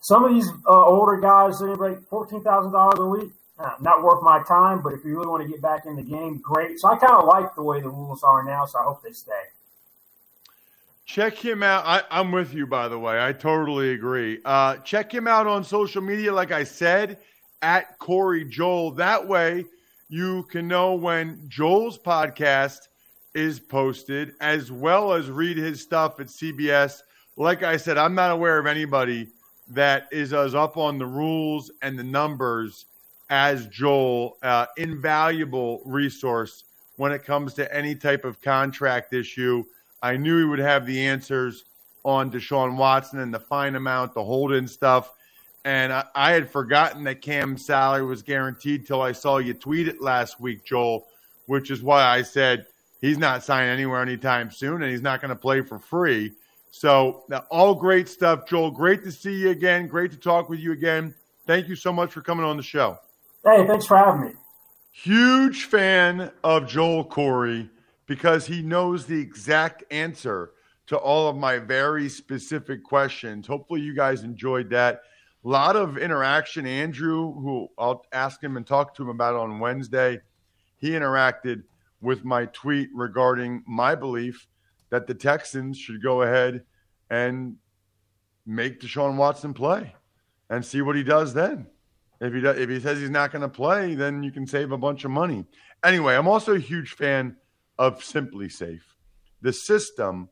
Some 0.00 0.24
of 0.24 0.34
these 0.34 0.48
uh, 0.68 0.84
older 0.84 1.18
guys, 1.20 1.58
they 1.58 1.66
make 1.66 2.06
fourteen 2.08 2.42
thousand 2.42 2.72
dollars 2.72 2.98
a 2.98 3.06
week. 3.06 3.32
Uh, 3.58 3.70
not 3.80 4.02
worth 4.02 4.22
my 4.22 4.42
time, 4.46 4.82
but 4.82 4.92
if 4.92 5.04
you 5.04 5.16
really 5.16 5.28
want 5.28 5.42
to 5.42 5.48
get 5.48 5.62
back 5.62 5.86
in 5.86 5.96
the 5.96 6.02
game, 6.02 6.40
great. 6.42 6.78
So 6.78 6.88
I 6.88 6.96
kind 6.96 7.14
of 7.14 7.26
like 7.26 7.54
the 7.54 7.62
way 7.62 7.80
the 7.80 7.88
rules 7.88 8.22
are 8.22 8.42
now, 8.44 8.66
so 8.66 8.78
I 8.80 8.82
hope 8.82 9.02
they 9.02 9.12
stay. 9.12 9.32
Check 11.06 11.36
him 11.36 11.62
out. 11.62 11.84
I, 11.86 12.02
I'm 12.10 12.32
with 12.32 12.52
you, 12.52 12.66
by 12.66 12.88
the 12.88 12.98
way. 12.98 13.24
I 13.24 13.32
totally 13.32 13.92
agree. 13.92 14.40
Uh, 14.44 14.76
check 14.78 15.12
him 15.12 15.28
out 15.28 15.46
on 15.46 15.62
social 15.62 16.02
media, 16.02 16.32
like 16.32 16.50
I 16.50 16.64
said, 16.64 17.18
at 17.62 17.98
Corry 17.98 18.48
Joel. 18.48 18.90
That 18.92 19.26
way, 19.28 19.64
you 20.14 20.44
can 20.44 20.68
know 20.68 20.94
when 20.94 21.44
Joel's 21.48 21.98
podcast 21.98 22.78
is 23.34 23.58
posted, 23.58 24.34
as 24.40 24.70
well 24.70 25.12
as 25.12 25.30
read 25.30 25.56
his 25.56 25.80
stuff 25.80 26.20
at 26.20 26.28
CBS. 26.28 27.00
Like 27.36 27.62
I 27.62 27.76
said, 27.76 27.98
I'm 27.98 28.14
not 28.14 28.30
aware 28.30 28.58
of 28.58 28.66
anybody 28.66 29.28
that 29.68 30.06
is 30.12 30.32
as 30.32 30.54
up 30.54 30.76
on 30.76 30.98
the 30.98 31.06
rules 31.06 31.72
and 31.82 31.98
the 31.98 32.04
numbers 32.04 32.86
as 33.28 33.66
Joel. 33.66 34.36
Uh, 34.42 34.66
invaluable 34.76 35.82
resource 35.84 36.64
when 36.96 37.10
it 37.10 37.24
comes 37.24 37.54
to 37.54 37.74
any 37.74 37.94
type 37.96 38.24
of 38.24 38.40
contract 38.40 39.12
issue 39.12 39.64
I 40.04 40.18
knew 40.18 40.38
he 40.38 40.44
would 40.44 40.58
have 40.58 40.84
the 40.84 41.06
answers 41.06 41.64
on 42.04 42.30
Deshaun 42.30 42.76
Watson 42.76 43.20
and 43.20 43.32
the 43.32 43.40
fine 43.40 43.74
amount, 43.74 44.12
the 44.12 44.22
hold 44.22 44.52
in 44.52 44.68
stuff. 44.68 45.10
And 45.64 45.92
I, 45.92 46.04
I, 46.14 46.32
had 46.32 46.50
forgotten 46.50 47.04
that 47.04 47.22
Cam's 47.22 47.64
salary 47.64 48.04
was 48.04 48.22
guaranteed 48.22 48.86
till 48.86 49.00
I 49.00 49.12
saw 49.12 49.38
you 49.38 49.54
tweet 49.54 49.88
it 49.88 50.02
last 50.02 50.38
week, 50.38 50.64
Joel, 50.64 51.06
which 51.46 51.70
is 51.70 51.82
why 51.82 52.02
I 52.02 52.20
said 52.22 52.66
he's 53.00 53.16
not 53.16 53.42
signing 53.42 53.70
anywhere 53.70 54.02
anytime 54.02 54.50
soon 54.50 54.82
and 54.82 54.90
he's 54.90 55.02
not 55.02 55.20
going 55.22 55.30
to 55.30 55.36
play 55.36 55.62
for 55.62 55.78
free. 55.78 56.32
So, 56.70 57.24
all 57.50 57.74
great 57.74 58.08
stuff, 58.08 58.46
Joel. 58.48 58.72
Great 58.72 59.04
to 59.04 59.12
see 59.12 59.34
you 59.34 59.50
again. 59.50 59.86
Great 59.86 60.10
to 60.10 60.16
talk 60.16 60.48
with 60.48 60.58
you 60.58 60.72
again. 60.72 61.14
Thank 61.46 61.68
you 61.68 61.76
so 61.76 61.92
much 61.92 62.12
for 62.12 62.20
coming 62.20 62.44
on 62.44 62.56
the 62.56 62.62
show. 62.62 62.98
Hey, 63.44 63.66
thanks 63.66 63.86
for 63.86 63.96
having 63.96 64.22
me. 64.22 64.32
Huge 64.90 65.64
fan 65.64 66.30
of 66.42 66.66
Joel 66.66 67.04
Corry 67.04 67.70
because 68.06 68.46
he 68.46 68.62
knows 68.62 69.06
the 69.06 69.18
exact 69.18 69.84
answer 69.90 70.50
to 70.86 70.96
all 70.96 71.28
of 71.28 71.36
my 71.36 71.58
very 71.58 72.08
specific 72.08 72.82
questions. 72.82 73.46
Hopefully, 73.46 73.80
you 73.80 73.94
guys 73.94 74.22
enjoyed 74.22 74.70
that. 74.70 75.02
A 75.44 75.48
lot 75.48 75.76
of 75.76 75.98
interaction. 75.98 76.66
Andrew, 76.66 77.32
who 77.34 77.68
I'll 77.76 78.04
ask 78.12 78.42
him 78.42 78.56
and 78.56 78.66
talk 78.66 78.94
to 78.94 79.02
him 79.02 79.10
about 79.10 79.34
on 79.34 79.60
Wednesday, 79.60 80.20
he 80.76 80.90
interacted 80.90 81.64
with 82.00 82.24
my 82.24 82.46
tweet 82.46 82.88
regarding 82.94 83.62
my 83.66 83.94
belief 83.94 84.46
that 84.90 85.06
the 85.06 85.14
Texans 85.14 85.78
should 85.78 86.02
go 86.02 86.22
ahead 86.22 86.62
and 87.10 87.56
make 88.46 88.80
Deshaun 88.80 89.16
Watson 89.16 89.54
play 89.54 89.94
and 90.50 90.64
see 90.64 90.82
what 90.82 90.96
he 90.96 91.02
does 91.02 91.34
then. 91.34 91.66
If 92.20 92.32
he 92.32 92.40
does, 92.40 92.58
if 92.58 92.70
he 92.70 92.80
says 92.80 93.00
he's 93.00 93.10
not 93.10 93.32
going 93.32 93.42
to 93.42 93.48
play, 93.48 93.94
then 93.94 94.22
you 94.22 94.30
can 94.30 94.46
save 94.46 94.72
a 94.72 94.78
bunch 94.78 95.04
of 95.04 95.10
money. 95.10 95.44
Anyway, 95.82 96.14
I'm 96.14 96.28
also 96.28 96.54
a 96.54 96.58
huge 96.58 96.92
fan 96.92 97.36
of 97.78 98.00
SimpliSafe, 98.00 98.80
the 99.42 99.52
system 99.52 100.28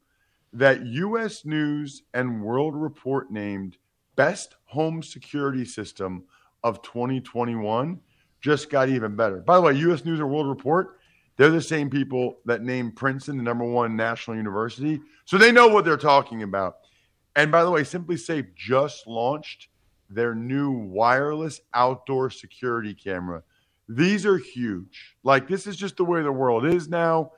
that 0.53 0.87
U.S. 0.87 1.45
News 1.45 2.03
and 2.15 2.43
World 2.43 2.75
Report 2.77 3.31
named 3.31 3.77
Best 4.15 4.55
Home 4.73 5.03
Security 5.03 5.65
System 5.65 6.25
of 6.65 6.83
2021 6.83 8.01
just 8.41 8.71
got 8.71 8.89
even 8.89 9.15
better. 9.15 9.39
By 9.39 9.57
the 9.57 9.63
way, 9.63 9.75
U.S. 9.75 10.05
News 10.05 10.21
and 10.21 10.31
World 10.31 10.49
Report, 10.49 10.99
they're 11.37 11.51
the 11.51 11.61
same 11.61 11.89
people 11.89 12.39
that 12.45 12.63
named 12.63 12.97
Princeton 12.97 13.37
the 13.37 13.43
number 13.43 13.65
one 13.65 13.97
national 13.97 14.37
university. 14.37 15.01
So 15.25 15.39
they 15.39 15.53
know 15.53 15.69
what 15.69 15.85
they're 15.85 15.97
talking 15.97 16.43
about. 16.43 16.79
And 17.37 17.51
by 17.51 17.65
the 17.65 17.71
way, 17.71 17.83
SimpliSafe 17.83 18.55
just 18.55 19.07
launched 19.07 19.69
their 20.11 20.35
new 20.35 20.71
wireless 20.71 21.61
outdoor 21.73 22.31
security 22.31 22.95
camera 22.95 23.43
these 23.89 24.25
are 24.25 24.39
huge. 24.39 25.17
Like 25.23 25.49
this 25.49 25.67
is 25.67 25.77
just 25.77 25.97
the 25.97 26.05
way 26.05 26.23
the 26.23 26.33
world 26.33 26.65
is 26.65 26.89
now. 26.89 27.33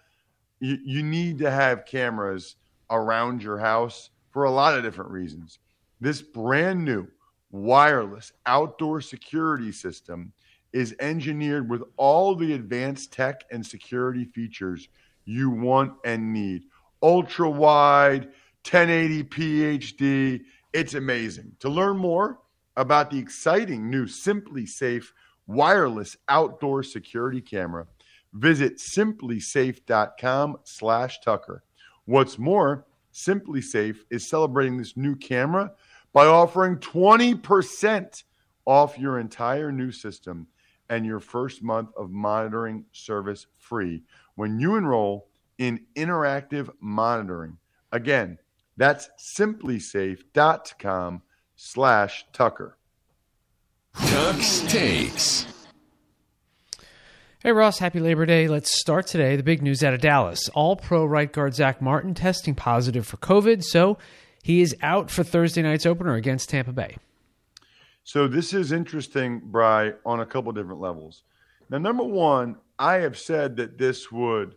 You, 0.61 0.79
you 0.85 1.03
need 1.03 1.39
to 1.39 1.51
have 1.51 1.87
cameras 1.87 2.57
around 2.91 3.43
your 3.43 3.59
house 3.59 4.11
for 4.31 4.45
a 4.45 4.51
lot 4.51 4.77
of 4.77 4.85
different 4.85 5.11
reasons. 5.11 5.59
This 6.01 6.23
brand 6.23 6.85
new 6.85 7.07
wireless 7.55 8.33
outdoor 8.47 9.01
security 9.01 9.71
system 9.71 10.33
is 10.73 10.95
engineered 10.99 11.71
with 11.71 11.85
all 11.97 12.35
the 12.35 12.53
advanced 12.55 13.13
tech 13.13 13.45
and 13.53 13.65
security 13.65 14.25
features 14.25 14.89
you 15.25 15.49
want 15.51 15.93
and 16.05 16.33
need. 16.33 16.65
Ultra 17.01 17.49
wide, 17.49 18.29
1080p 18.65 19.79
HD. 19.79 20.41
It's 20.73 20.95
amazing. 20.95 21.53
To 21.61 21.69
learn 21.69 21.97
more 21.97 22.41
about 22.77 23.09
the 23.09 23.19
exciting 23.19 23.89
new 23.89 24.07
SimpliSafe 24.07 25.07
wireless 25.47 26.17
outdoor 26.29 26.83
security 26.83 27.41
camera. 27.41 27.87
Visit 28.33 28.79
simplisafe.com 28.79 30.57
slash 30.65 31.21
Tucker. 31.21 31.63
What's 32.07 32.37
more, 32.37 32.85
SimpliSafe 33.13 33.99
is 34.11 34.29
celebrating 34.29 34.77
this 34.77 34.97
new 34.97 35.15
camera 35.15 35.71
by 36.15 36.25
offering 36.27 36.77
20% 36.77 38.23
off 38.65 38.99
your 38.99 39.19
entire 39.19 39.71
new 39.71 39.93
system 39.93 40.47
and 40.89 41.05
your 41.05 41.21
first 41.21 41.63
month 41.63 41.91
of 41.97 42.11
monitoring 42.11 42.87
service 42.93 43.47
free 43.59 44.03
when 44.37 44.59
you 44.59 44.77
enroll 44.77 45.29
in 45.59 45.81
interactive 45.97 46.71
monitoring. 46.81 47.59
Again, 47.93 48.39
that's 48.77 49.11
simplisafe.com 49.39 51.23
slash 51.57 52.27
Tucker. 52.33 52.79
Tux 53.97 54.69
Takes. 54.69 55.47
Hey 57.41 57.53
Ross, 57.53 57.79
happy 57.79 58.01
Labor 58.01 58.25
Day. 58.25 58.49
Let's 58.49 58.81
start 58.81 59.07
today. 59.07 59.37
The 59.37 59.43
big 59.43 59.63
news 59.63 59.85
out 59.85 59.93
of 59.95 60.01
Dallas. 60.01 60.49
All 60.55 60.77
pro 60.77 61.05
right 61.05 61.31
guard 61.31 61.55
Zack 61.55 61.83
Martin 61.83 62.15
testing 62.15 62.55
positive 62.55 63.07
for 63.07 63.19
COVID, 63.19 63.63
so 63.63 63.99
he 64.45 64.61
is 64.61 64.77
out 64.83 65.11
for 65.11 65.25
Thursday 65.25 65.63
night's 65.63 65.87
opener 65.87 66.17
against 66.17 66.51
Tampa 66.51 66.71
Bay. 66.71 66.99
So 68.03 68.29
this 68.29 68.53
is 68.53 68.73
interesting, 68.73 69.41
Bry, 69.43 69.95
on 70.05 70.21
a 70.21 70.27
couple 70.27 70.53
different 70.53 70.83
levels. 70.83 71.23
Now, 71.71 71.79
number 71.79 72.05
one, 72.05 72.57
I 72.79 72.97
have 72.97 73.17
said 73.19 73.57
that 73.57 73.79
this 73.79 74.13
would 74.13 74.57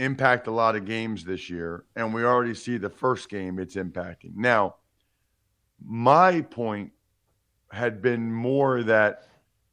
impact 0.00 0.48
a 0.48 0.50
lot 0.50 0.74
of 0.74 0.84
games 0.84 1.22
this 1.22 1.48
year, 1.48 1.84
and 1.94 2.12
we 2.12 2.24
already 2.24 2.54
see 2.54 2.76
the 2.76 2.90
first 2.90 3.28
game 3.28 3.60
it's 3.60 3.76
impacting. 3.76 4.34
Now, 4.34 4.74
my 5.86 6.40
point 6.40 6.90
had 7.70 8.02
been 8.02 8.32
more 8.32 8.82
that 8.82 9.28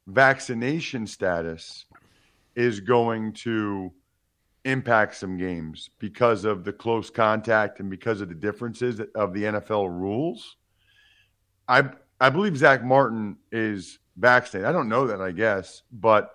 vaccination 0.06 1.08
status 1.08 1.86
is 2.54 2.78
going 2.78 3.32
to 3.32 3.92
impact 4.64 5.16
some 5.16 5.36
games 5.36 5.90
because 5.98 6.44
of 6.44 6.64
the 6.64 6.72
close 6.72 7.10
contact 7.10 7.80
and 7.80 7.90
because 7.90 8.20
of 8.20 8.28
the 8.28 8.34
differences 8.34 9.00
of 9.14 9.32
the 9.32 9.44
NFL 9.44 9.88
rules. 9.88 10.56
I 11.68 11.90
I 12.20 12.30
believe 12.30 12.56
Zack 12.56 12.84
Martin 12.84 13.36
is 13.50 13.98
vaccinated. 14.16 14.68
I 14.68 14.72
don't 14.72 14.88
know 14.88 15.06
that, 15.06 15.20
I 15.20 15.32
guess, 15.32 15.82
but 15.92 16.32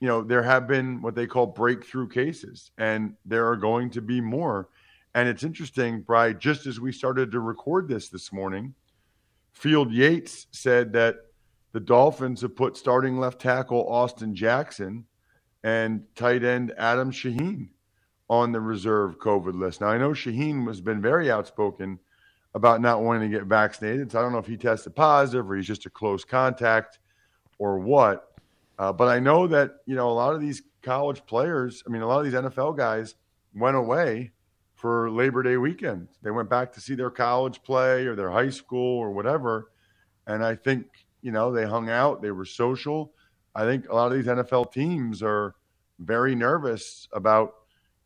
you 0.00 0.08
know 0.08 0.22
there 0.22 0.42
have 0.42 0.66
been 0.66 1.02
what 1.02 1.14
they 1.14 1.26
call 1.26 1.46
breakthrough 1.46 2.08
cases, 2.08 2.70
and 2.78 3.14
there 3.24 3.46
are 3.46 3.56
going 3.56 3.90
to 3.90 4.00
be 4.00 4.20
more. 4.20 4.68
And 5.14 5.28
it's 5.28 5.42
interesting, 5.42 6.02
Bry. 6.02 6.32
Just 6.32 6.66
as 6.66 6.80
we 6.80 6.92
started 6.92 7.32
to 7.32 7.40
record 7.40 7.88
this 7.88 8.08
this 8.08 8.32
morning, 8.32 8.74
Field 9.52 9.92
Yates 9.92 10.46
said 10.52 10.92
that 10.92 11.16
the 11.72 11.80
Dolphins 11.80 12.40
have 12.42 12.56
put 12.56 12.76
starting 12.76 13.18
left 13.18 13.40
tackle 13.40 13.86
Austin 13.88 14.34
Jackson 14.34 15.04
and 15.64 16.04
tight 16.14 16.44
end 16.44 16.72
Adam 16.78 17.10
Shaheen 17.10 17.68
on 18.30 18.52
the 18.52 18.60
reserve 18.60 19.18
COVID 19.18 19.58
list. 19.58 19.80
Now, 19.80 19.88
I 19.88 19.98
know 19.98 20.10
Shaheen 20.10 20.66
has 20.68 20.80
been 20.80 21.00
very 21.00 21.30
outspoken 21.30 21.98
about 22.54 22.80
not 22.80 23.02
wanting 23.02 23.30
to 23.30 23.36
get 23.36 23.46
vaccinated. 23.46 24.12
So 24.12 24.18
I 24.18 24.22
don't 24.22 24.32
know 24.32 24.38
if 24.38 24.46
he 24.46 24.56
tested 24.56 24.94
positive 24.94 25.50
or 25.50 25.56
he's 25.56 25.66
just 25.66 25.86
a 25.86 25.90
close 25.90 26.24
contact 26.24 26.98
or 27.58 27.78
what. 27.78 28.32
Uh, 28.78 28.92
but 28.92 29.08
I 29.08 29.18
know 29.18 29.46
that, 29.46 29.76
you 29.86 29.96
know, 29.96 30.08
a 30.08 30.12
lot 30.12 30.34
of 30.34 30.40
these 30.40 30.62
college 30.82 31.24
players, 31.26 31.82
I 31.86 31.90
mean, 31.90 32.02
a 32.02 32.06
lot 32.06 32.18
of 32.18 32.24
these 32.24 32.34
NFL 32.34 32.76
guys 32.76 33.14
went 33.54 33.76
away 33.76 34.32
for 34.74 35.10
Labor 35.10 35.42
Day 35.42 35.56
weekend. 35.56 36.08
They 36.22 36.30
went 36.30 36.48
back 36.48 36.72
to 36.74 36.80
see 36.80 36.94
their 36.94 37.10
college 37.10 37.62
play 37.62 38.06
or 38.06 38.14
their 38.14 38.30
high 38.30 38.50
school 38.50 38.98
or 38.98 39.10
whatever. 39.10 39.72
And 40.26 40.44
I 40.44 40.54
think, 40.54 40.86
you 41.22 41.32
know, 41.32 41.50
they 41.50 41.66
hung 41.66 41.90
out, 41.90 42.22
they 42.22 42.30
were 42.30 42.44
social. 42.44 43.12
I 43.54 43.64
think 43.64 43.88
a 43.88 43.94
lot 43.94 44.12
of 44.12 44.18
these 44.18 44.26
NFL 44.26 44.72
teams 44.72 45.22
are 45.22 45.54
very 45.98 46.34
nervous 46.34 47.08
about, 47.12 47.54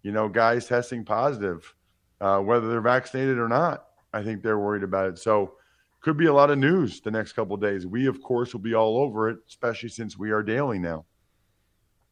you 0.02 0.12
know, 0.12 0.28
guys 0.28 0.66
testing 0.66 1.04
positive, 1.04 1.74
uh, 2.20 2.38
whether 2.38 2.68
they're 2.68 2.80
vaccinated 2.80 3.38
or 3.38 3.48
not. 3.48 3.84
I 4.12 4.22
think 4.22 4.42
they're 4.42 4.58
worried 4.58 4.82
about 4.82 5.08
it. 5.08 5.18
So, 5.18 5.54
could 6.00 6.16
be 6.16 6.26
a 6.26 6.34
lot 6.34 6.50
of 6.50 6.58
news 6.58 7.00
the 7.00 7.12
next 7.12 7.32
couple 7.34 7.56
days. 7.56 7.86
We, 7.86 8.06
of 8.08 8.20
course, 8.22 8.52
will 8.52 8.60
be 8.60 8.74
all 8.74 8.98
over 8.98 9.30
it, 9.30 9.38
especially 9.48 9.88
since 9.88 10.18
we 10.18 10.32
are 10.32 10.42
daily 10.42 10.80
now. 10.80 11.04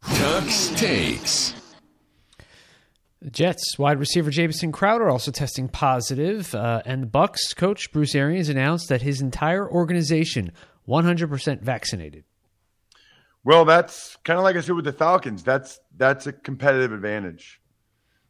Tux 0.05 0.77
takes. 0.77 1.55
The 3.21 3.31
Jets 3.31 3.79
wide 3.79 3.99
receiver 3.99 4.31
Jamison 4.31 4.73
Crowder 4.73 5.11
also 5.11 5.31
testing 5.31 5.69
positive, 5.69 6.55
uh, 6.55 6.81
and 6.87 7.03
the 7.03 7.07
Bucs 7.07 7.55
coach 7.55 7.93
Bruce 7.93 8.14
Arians 8.14 8.49
announced 8.49 8.88
that 8.88 9.03
his 9.03 9.21
entire 9.21 9.69
organization 9.69 10.53
100% 10.88 11.61
vaccinated. 11.61 12.25
Well, 13.44 13.64
that's 13.64 14.16
kind 14.24 14.38
of 14.38 14.44
like 14.44 14.57
I 14.57 14.61
said 14.61 14.74
with 14.74 14.85
the 14.85 14.92
Falcons. 14.92 15.42
That's 15.42 15.81
that's 15.96 16.26
a 16.26 16.33
competitive 16.33 16.92
advantage. 16.92 17.61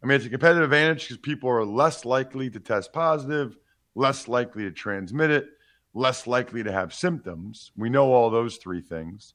I 0.02 0.06
mean, 0.06 0.16
it's 0.16 0.26
a 0.26 0.30
competitive 0.30 0.64
advantage 0.64 1.02
because 1.02 1.18
people 1.18 1.50
are 1.50 1.64
less 1.64 2.04
likely 2.04 2.48
to 2.50 2.60
test 2.60 2.92
positive, 2.92 3.56
less 3.94 4.28
likely 4.28 4.62
to 4.64 4.70
transmit 4.70 5.30
it, 5.30 5.46
less 5.94 6.26
likely 6.26 6.62
to 6.62 6.72
have 6.72 6.94
symptoms. 6.94 7.72
We 7.76 7.90
know 7.90 8.12
all 8.12 8.30
those 8.30 8.56
three 8.56 8.80
things. 8.80 9.34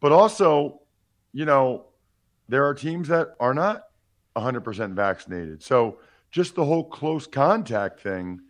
But 0.00 0.12
also, 0.12 0.80
you 1.32 1.46
know, 1.46 1.86
there 2.48 2.66
are 2.66 2.74
teams 2.74 3.08
that 3.08 3.28
are 3.40 3.54
not 3.54 3.84
100% 4.36 4.94
vaccinated. 4.94 5.62
So 5.62 5.98
just 6.30 6.54
the 6.54 6.64
whole 6.64 6.84
close 6.84 7.26
contact 7.26 8.00
thing, 8.00 8.40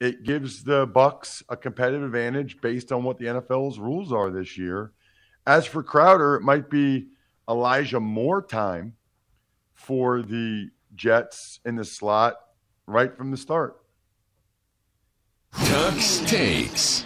it 0.00 0.24
gives 0.24 0.62
the 0.62 0.86
Bucs 0.86 1.42
a 1.48 1.56
competitive 1.56 2.02
advantage 2.02 2.60
based 2.60 2.92
on 2.92 3.04
what 3.04 3.18
the 3.18 3.26
NFL's 3.26 3.78
rules 3.78 4.12
are 4.12 4.30
this 4.30 4.58
year. 4.58 4.92
As 5.48 5.64
for 5.64 5.82
Crowder, 5.82 6.34
it 6.34 6.42
might 6.42 6.68
be 6.68 7.06
Elijah 7.48 8.00
Moore 8.00 8.42
time 8.42 8.96
for 9.72 10.20
the 10.20 10.68
Jets 10.94 11.60
in 11.64 11.74
the 11.74 11.86
slot 11.86 12.34
right 12.86 13.16
from 13.16 13.30
the 13.30 13.38
start. 13.38 13.78
Tux 15.54 16.28
takes. 16.28 17.02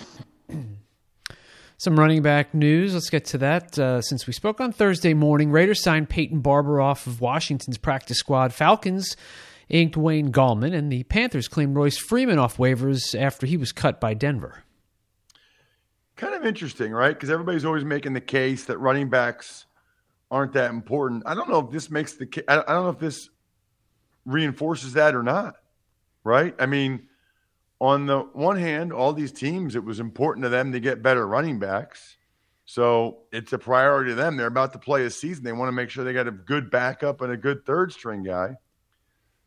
Some 1.77 1.97
running 1.97 2.23
back 2.23 2.53
news. 2.53 2.95
Let's 2.95 3.11
get 3.11 3.27
to 3.27 3.39
that. 3.39 3.79
Uh, 3.79 4.03
since 4.03 4.27
we 4.27 4.33
spoke 4.33 4.61
on 4.61 4.73
Thursday 4.73 5.15
morning, 5.15 5.53
Raiders 5.53 5.81
signed 5.81 6.09
Peyton 6.09 6.41
Barber 6.41 6.81
off 6.81 7.07
of 7.07 7.21
Washington's 7.21 7.79
practice 7.79 8.19
squad. 8.19 8.53
Falcons 8.53 9.17
inked 9.69 9.97
Wayne 9.97 10.33
Gallman, 10.33 10.75
and 10.75 10.91
the 10.91 11.05
Panthers 11.05 11.47
claimed 11.47 11.77
Royce 11.77 11.97
Freeman 11.97 12.41
off 12.41 12.57
waivers 12.57 13.17
after 13.17 13.47
he 13.47 13.57
was 13.57 13.71
cut 13.71 14.01
by 14.01 14.15
Denver. 14.15 14.65
Kind 16.17 16.35
of 16.35 16.45
interesting, 16.45 16.93
right? 16.93 17.15
Because 17.15 17.31
everybody's 17.31 17.65
always 17.65 17.85
making 17.85 18.13
the 18.13 18.21
case 18.21 18.65
that 18.67 18.79
running 18.79 19.09
backs 19.09 19.67
aren't 20.31 20.53
that 20.53 20.71
important. 20.71 21.23
I 21.27 21.35
don't 21.35 21.49
know 21.49 21.59
if 21.61 21.71
this 21.71 21.91
makes 21.91 22.15
the 22.15 22.27
I 22.49 22.57
don't 22.57 22.69
know 22.69 22.89
if 22.89 22.99
this 22.99 23.29
reinforces 24.25 24.95
that 24.95 25.15
or 25.15 25.23
not, 25.23 25.57
right? 26.25 26.55
I 26.59 26.67
mean, 26.67 27.09
on 27.81 28.07
the 28.07 28.21
one 28.21 28.57
hand, 28.57 28.93
all 28.93 29.13
these 29.13 29.33
teams, 29.33 29.75
it 29.75 29.85
was 29.85 30.01
important 30.01 30.45
to 30.45 30.49
them 30.49 30.73
to 30.73 30.81
get 30.81 31.03
better 31.03 31.27
running 31.27 31.59
backs. 31.59 32.17
So 32.65 33.25
it's 33.33 33.53
a 33.53 33.59
priority 33.59 34.13
to 34.13 34.15
them. 34.15 34.37
They're 34.37 34.47
about 34.47 34.73
to 34.75 34.79
play 34.79 35.05
a 35.05 35.11
season. 35.11 35.45
They 35.45 35.53
want 35.53 35.69
to 35.69 35.73
make 35.73 35.91
sure 35.91 36.05
they 36.05 36.13
got 36.13 36.29
a 36.29 36.33
good 36.33 36.71
backup 36.71 37.21
and 37.21 37.33
a 37.33 37.37
good 37.37 37.67
third 37.67 37.93
string 37.93 38.23
guy. 38.23 38.57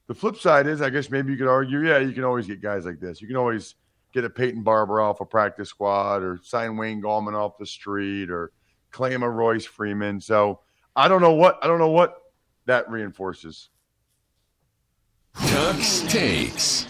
The 0.08 0.14
flip 0.14 0.36
side 0.36 0.68
is, 0.68 0.82
I 0.82 0.90
guess 0.90 1.10
maybe 1.10 1.32
you 1.32 1.38
could 1.38 1.48
argue, 1.48 1.80
yeah, 1.88 1.98
you 2.00 2.12
can 2.12 2.24
always 2.24 2.46
get 2.46 2.62
guys 2.62 2.86
like 2.86 3.00
this. 3.00 3.22
You 3.22 3.28
can 3.28 3.38
always 3.38 3.76
get 4.16 4.24
a 4.24 4.30
Peyton 4.30 4.64
Barber 4.64 5.02
off 5.02 5.20
a 5.20 5.26
practice 5.26 5.68
squad 5.68 6.24
or 6.24 6.40
sign 6.42 6.78
Wayne 6.78 7.02
Gallman 7.02 7.36
off 7.36 7.58
the 7.58 7.66
street 7.66 8.32
or 8.32 8.54
claim 8.90 9.24
a 9.24 9.30
Royce 9.30 9.66
Freeman. 9.66 10.22
So 10.22 10.62
I 10.96 11.10
don't 11.10 11.22
know 11.22 11.34
what 11.34 11.60
I 11.62 11.68
don't 11.68 11.80
know 11.80 11.92
what 11.92 12.16
that 12.66 12.90
reinforces. 12.90 13.70
Tux 15.36 16.10
takes. 16.10 16.88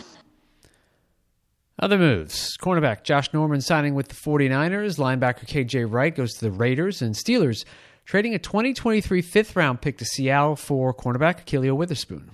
Other 1.80 1.98
moves. 1.98 2.56
Cornerback 2.58 3.04
Josh 3.04 3.34
Norman 3.34 3.60
signing 3.60 3.96
with 3.96 4.08
the 4.08 4.16
49ers. 4.16 5.00
Linebacker 5.00 5.48
KJ 5.48 5.92
Wright 5.92 6.16
goes 6.16 6.34
to 6.36 6.46
the 6.46 6.52
Raiders. 6.52 7.02
And 7.02 7.16
Steelers 7.16 7.66
trading 8.06 8.36
a 8.36 8.40
2023 8.40 9.24
fifth 9.24 9.56
round 9.56 9.82
pick 9.82 9.98
to 9.98 10.06
Seattle 10.06 10.56
for 10.56 10.94
cornerback 10.94 11.44
Ahkello 11.44 11.76
Witherspoon. 11.76 12.30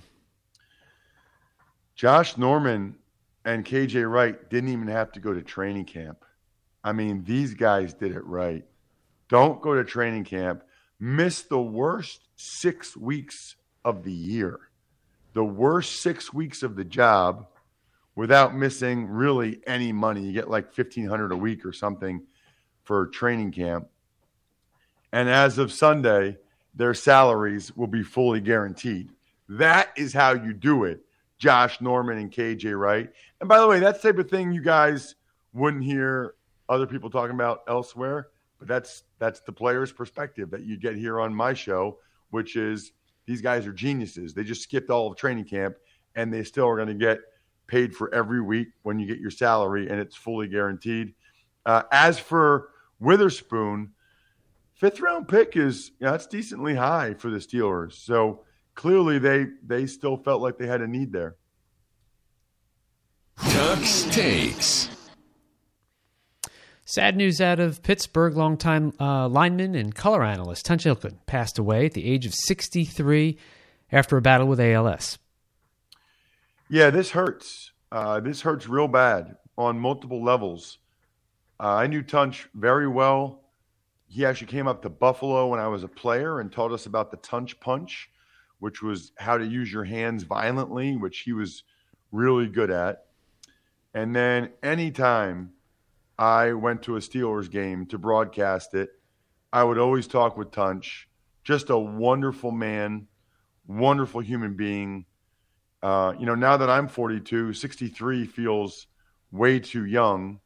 Josh 1.94 2.36
Norman 2.36 2.96
and 3.44 3.64
KJ 3.64 4.10
Wright 4.10 4.48
didn't 4.50 4.70
even 4.70 4.88
have 4.88 5.12
to 5.12 5.20
go 5.20 5.32
to 5.32 5.42
training 5.42 5.84
camp. 5.84 6.24
I 6.84 6.92
mean, 6.92 7.24
these 7.24 7.54
guys 7.54 7.94
did 7.94 8.12
it 8.12 8.24
right. 8.24 8.64
Don't 9.28 9.60
go 9.60 9.74
to 9.74 9.84
training 9.84 10.24
camp. 10.24 10.62
Miss 10.98 11.42
the 11.42 11.60
worst 11.60 12.28
six 12.36 12.96
weeks 12.96 13.56
of 13.84 14.04
the 14.04 14.12
year, 14.12 14.60
the 15.32 15.44
worst 15.44 16.00
six 16.00 16.32
weeks 16.32 16.62
of 16.62 16.76
the 16.76 16.84
job 16.84 17.46
without 18.14 18.54
missing 18.54 19.08
really 19.08 19.60
any 19.66 19.92
money. 19.92 20.22
You 20.22 20.32
get 20.32 20.50
like 20.50 20.66
1500 20.66 21.32
a 21.32 21.36
week 21.36 21.64
or 21.64 21.72
something 21.72 22.22
for 22.84 23.06
training 23.06 23.52
camp. 23.52 23.88
And 25.12 25.28
as 25.28 25.58
of 25.58 25.72
Sunday, 25.72 26.36
their 26.74 26.94
salaries 26.94 27.76
will 27.76 27.86
be 27.86 28.02
fully 28.02 28.40
guaranteed. 28.40 29.10
That 29.48 29.90
is 29.96 30.12
how 30.12 30.32
you 30.32 30.52
do 30.52 30.84
it. 30.84 31.00
Josh 31.42 31.80
Norman 31.80 32.18
and 32.18 32.30
KJ 32.30 32.78
Wright. 32.78 33.10
And 33.40 33.48
by 33.48 33.58
the 33.58 33.66
way, 33.66 33.80
that's 33.80 34.00
the 34.00 34.12
type 34.12 34.20
of 34.20 34.30
thing 34.30 34.52
you 34.52 34.62
guys 34.62 35.16
wouldn't 35.52 35.82
hear 35.82 36.34
other 36.68 36.86
people 36.86 37.10
talking 37.10 37.34
about 37.34 37.64
elsewhere. 37.66 38.28
But 38.60 38.68
that's 38.68 39.02
that's 39.18 39.40
the 39.40 39.50
player's 39.50 39.90
perspective 39.90 40.52
that 40.52 40.62
you 40.62 40.76
get 40.76 40.94
here 40.94 41.20
on 41.20 41.34
my 41.34 41.52
show, 41.52 41.98
which 42.30 42.54
is 42.54 42.92
these 43.26 43.40
guys 43.40 43.66
are 43.66 43.72
geniuses. 43.72 44.34
They 44.34 44.44
just 44.44 44.62
skipped 44.62 44.88
all 44.88 45.10
of 45.10 45.16
training 45.16 45.46
camp 45.46 45.78
and 46.14 46.32
they 46.32 46.44
still 46.44 46.68
are 46.68 46.76
going 46.76 46.86
to 46.86 46.94
get 46.94 47.18
paid 47.66 47.92
for 47.92 48.14
every 48.14 48.40
week 48.40 48.68
when 48.84 49.00
you 49.00 49.06
get 49.08 49.18
your 49.18 49.32
salary 49.32 49.88
and 49.88 49.98
it's 49.98 50.14
fully 50.14 50.46
guaranteed. 50.46 51.12
Uh, 51.66 51.82
as 51.90 52.20
for 52.20 52.68
Witherspoon, 53.00 53.90
fifth 54.74 55.00
round 55.00 55.26
pick 55.26 55.56
is 55.56 55.90
you 55.98 56.06
know, 56.06 56.12
that's 56.12 56.28
decently 56.28 56.76
high 56.76 57.14
for 57.14 57.30
the 57.30 57.38
Steelers. 57.38 57.94
So 57.94 58.44
clearly 58.74 59.18
they 59.18 59.46
they 59.64 59.86
still 59.86 60.16
felt 60.16 60.42
like 60.42 60.58
they 60.58 60.66
had 60.66 60.80
a 60.80 60.86
need 60.86 61.12
there. 61.12 61.36
Tux 63.38 64.10
takes. 64.12 64.88
Sad 66.84 67.16
news 67.16 67.40
out 67.40 67.58
of 67.58 67.82
Pittsburgh. 67.82 68.36
Longtime 68.36 68.92
uh, 69.00 69.26
lineman 69.28 69.74
and 69.74 69.94
color 69.94 70.22
analyst 70.22 70.66
Tunch 70.66 70.84
Ilkin 70.84 71.16
passed 71.26 71.58
away 71.58 71.86
at 71.86 71.92
the 71.92 72.04
age 72.04 72.26
of 72.26 72.34
63 72.34 73.38
after 73.90 74.16
a 74.16 74.22
battle 74.22 74.46
with 74.46 74.60
ALS. 74.60 75.18
Yeah, 76.68 76.90
this 76.90 77.10
hurts. 77.10 77.72
Uh, 77.90 78.20
this 78.20 78.42
hurts 78.42 78.68
real 78.68 78.88
bad 78.88 79.36
on 79.56 79.78
multiple 79.78 80.22
levels. 80.22 80.78
Uh, 81.60 81.74
I 81.74 81.86
knew 81.86 82.02
Tunch 82.02 82.48
very 82.54 82.88
well. 82.88 83.42
He 84.08 84.26
actually 84.26 84.48
came 84.48 84.66
up 84.66 84.82
to 84.82 84.90
Buffalo 84.90 85.46
when 85.48 85.60
I 85.60 85.68
was 85.68 85.84
a 85.84 85.88
player 85.88 86.40
and 86.40 86.50
taught 86.50 86.72
us 86.72 86.86
about 86.86 87.10
the 87.10 87.16
Tunch 87.18 87.58
punch, 87.60 88.10
which 88.62 88.80
was 88.80 89.10
how 89.18 89.36
to 89.36 89.44
use 89.44 89.72
your 89.72 89.82
hands 89.82 90.22
violently, 90.22 90.96
which 90.96 91.18
he 91.18 91.32
was 91.32 91.64
really 92.12 92.46
good 92.46 92.70
at. 92.70 93.06
And 93.92 94.14
then 94.14 94.50
anytime 94.62 95.50
I 96.16 96.52
went 96.52 96.82
to 96.82 96.94
a 96.94 97.00
Steelers 97.00 97.50
game 97.50 97.86
to 97.86 97.98
broadcast 97.98 98.74
it, 98.74 98.90
I 99.52 99.64
would 99.64 99.78
always 99.78 100.06
talk 100.06 100.36
with 100.36 100.52
Tunch. 100.52 101.08
Just 101.42 101.70
a 101.70 101.76
wonderful 101.76 102.52
man, 102.52 103.08
wonderful 103.66 104.20
human 104.20 104.54
being. 104.54 105.06
Uh, 105.82 106.14
you 106.16 106.24
know, 106.24 106.36
now 106.36 106.56
that 106.56 106.70
I'm 106.70 106.86
42, 106.86 107.54
63 107.54 108.26
feels 108.26 108.86
way 109.32 109.58
too 109.58 109.86
young. 109.86 110.38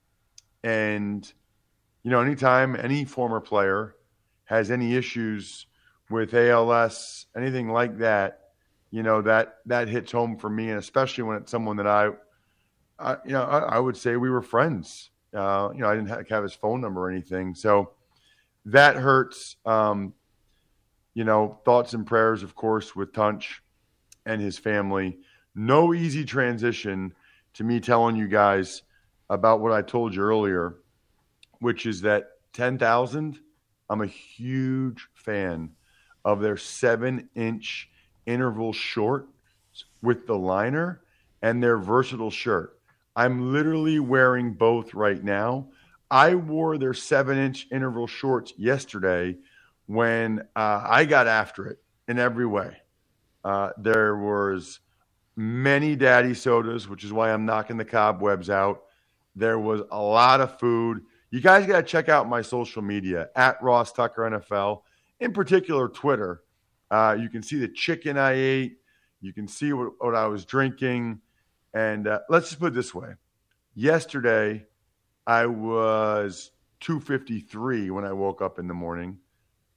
And, 0.65 1.31
you 2.03 2.11
know, 2.11 2.21
anytime 2.21 2.77
any 2.77 3.05
former 3.05 3.43
player 3.43 3.95
has 4.47 4.71
any 4.71 4.95
issues 4.95 5.67
with 6.11 6.35
ALS, 6.35 7.27
anything 7.37 7.69
like 7.69 7.99
that, 7.99 8.41
you 8.91 9.03
know, 9.03 9.23
that 9.23 9.59
that 9.67 9.89
hits 9.89 10.13
home 10.13 10.37
for 10.37 10.49
me. 10.49 10.71
And 10.71 10.79
especially 10.79 11.25
when 11.25 11.37
it's 11.39 11.51
someone 11.51 11.77
that 11.77 11.87
I, 11.87 12.11
I 12.99 13.17
you 13.25 13.33
know, 13.33 13.43
I, 13.43 13.59
I 13.59 13.79
would 13.79 13.97
say 13.97 14.17
we 14.17 14.31
were 14.31 14.43
friends. 14.43 15.11
Uh, 15.35 15.71
you 15.75 15.81
know, 15.81 15.89
I 15.89 15.97
didn't 15.97 16.29
have, 16.31 16.43
his 16.43 16.55
phone 16.55 16.81
number 16.81 17.03
or 17.03 17.11
anything. 17.11 17.55
So 17.55 17.93
that 18.67 18.97
hurts. 18.97 19.57
Um, 19.67 20.15
you 21.17 21.25
know, 21.25 21.59
thoughts 21.65 21.95
and 21.95 22.07
prayers, 22.07 22.43
of 22.43 22.55
course, 22.55 22.95
with 22.95 23.15
Tunch 23.15 23.63
and 24.27 24.39
his 24.39 24.59
family. 24.59 25.19
No 25.55 25.95
easy 25.95 26.27
transition 26.27 27.15
to 27.55 27.65
me 27.65 27.81
telling 27.81 28.17
you 28.17 28.29
guys 28.29 28.83
about 29.31 29.61
what 29.61 29.73
I 29.73 29.81
told 29.81 30.15
you 30.15 30.21
earlier, 30.21 30.77
which 31.61 31.87
is 31.87 32.03
that 32.03 32.33
10,000, 32.53 33.41
I'm 33.89 34.03
a 34.03 34.07
huge 34.07 35.09
fan 35.15 35.71
of 36.27 36.41
their 36.41 36.57
seven 36.57 37.29
inch 37.37 37.89
interval 38.27 38.73
short 38.73 39.29
with 40.03 40.27
the 40.27 40.37
liner 40.37 41.01
and 41.41 41.63
their 41.63 41.79
versatile 41.79 42.33
shirt. 42.33 42.79
I'm 43.15 43.53
literally 43.53 44.01
wearing 44.01 44.53
both 44.53 44.93
right 44.93 45.23
now. 45.23 45.69
I 46.11 46.35
wore 46.35 46.79
their 46.79 46.95
seven 46.95 47.39
inch 47.39 47.69
interval 47.71 48.09
shorts 48.09 48.53
yesterday 48.59 49.37
when 49.87 50.41
uh, 50.57 50.85
I 50.85 51.05
got 51.05 51.29
after 51.29 51.67
it 51.69 51.79
in 52.09 52.19
every 52.19 52.47
way. 52.47 52.77
Uh, 53.45 53.71
there 53.79 54.17
was 54.17 54.81
many 55.37 55.95
daddy 55.95 56.35
sodas, 56.35 56.89
which 56.89 57.05
is 57.05 57.13
why 57.13 57.33
I'm 57.33 57.47
knocking 57.47 57.77
the 57.77 57.85
cobwebs 57.85 58.51
out. 58.51 58.83
There 59.37 59.61
was 59.61 59.83
a 59.93 60.01
lot 60.03 60.41
of 60.41 60.59
food. 60.59 61.03
You 61.31 61.41
guys 61.41 61.67
got 61.67 61.77
to 61.77 61.83
check 61.85 62.09
out 62.09 62.29
my 62.29 62.43
social 62.43 62.83
media 62.83 63.29
at 63.37 63.63
Ross 63.63 63.93
Tucker 63.93 64.23
NFL, 64.23 64.83
in 65.21 65.33
particular 65.33 65.89
Twitter. 65.89 66.43
Uh, 66.91 67.17
you 67.19 67.29
can 67.29 67.43
see 67.43 67.59
the 67.59 67.69
chicken 67.69 68.17
I 68.17 68.33
ate. 68.33 68.79
You 69.21 69.33
can 69.33 69.49
see 69.49 69.73
what, 69.73 69.93
what 69.99 70.15
I 70.15 70.27
was 70.27 70.45
drinking. 70.45 71.21
And 71.75 72.07
uh, 72.07 72.21
let's 72.29 72.49
just 72.49 72.61
put 72.61 72.69
it 72.69 72.75
this 72.75 72.95
way 72.95 73.15
yesterday, 73.77 74.67
I 75.27 75.47
was 75.47 76.51
253 76.81 77.91
when 77.91 78.05
I 78.05 78.13
woke 78.13 78.43
up 78.43 78.59
in 78.59 78.67
the 78.67 78.75
morning. 78.75 79.19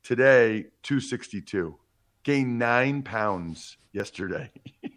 Today, 0.02 0.66
262. 0.84 1.76
Gained 2.24 2.58
nine 2.58 3.04
pounds 3.04 3.78
yesterday. 3.94 4.50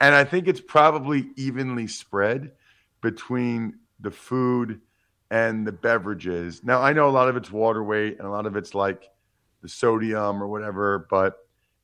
And 0.00 0.14
I 0.14 0.24
think 0.24 0.48
it's 0.48 0.60
probably 0.60 1.30
evenly 1.36 1.86
spread 1.86 2.52
between 3.00 3.78
the 4.00 4.10
food 4.10 4.80
and 5.30 5.66
the 5.66 5.72
beverages. 5.72 6.62
Now, 6.62 6.82
I 6.82 6.92
know 6.92 7.08
a 7.08 7.10
lot 7.10 7.28
of 7.28 7.36
it's 7.36 7.50
water 7.50 7.82
weight 7.82 8.18
and 8.18 8.26
a 8.26 8.30
lot 8.30 8.44
of 8.44 8.56
it's 8.56 8.74
like 8.74 9.08
the 9.64 9.68
sodium 9.70 10.42
or 10.42 10.46
whatever, 10.46 11.06
but 11.08 11.38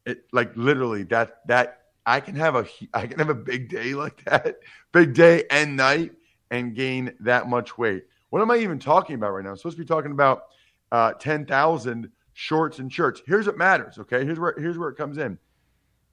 it 0.04 0.24
like 0.32 0.54
literally 0.54 1.02
that 1.04 1.40
that 1.48 1.80
I 2.04 2.20
can 2.20 2.36
have 2.36 2.54
a 2.54 2.66
I 2.94 3.06
can 3.06 3.18
have 3.18 3.30
a 3.30 3.34
big 3.34 3.70
day 3.70 3.94
like 3.94 4.22
that, 4.26 4.56
big 4.92 5.14
day 5.14 5.44
and 5.50 5.76
night 5.76 6.12
and 6.50 6.76
gain 6.76 7.14
that 7.20 7.48
much 7.48 7.78
weight. 7.78 8.04
What 8.28 8.42
am 8.42 8.50
I 8.50 8.58
even 8.58 8.78
talking 8.78 9.16
about 9.16 9.32
right 9.32 9.42
now? 9.42 9.50
I'm 9.50 9.56
supposed 9.56 9.78
to 9.78 9.82
be 9.82 9.88
talking 9.88 10.12
about 10.12 10.44
uh, 10.92 11.12
10,000 11.14 12.10
shorts 12.34 12.80
and 12.80 12.92
shirts. 12.92 13.22
Here's 13.26 13.46
what 13.46 13.56
matters, 13.56 13.98
okay? 13.98 14.24
Here's 14.24 14.38
where 14.38 14.54
here's 14.58 14.76
where 14.76 14.90
it 14.90 14.96
comes 14.96 15.16
in. 15.16 15.38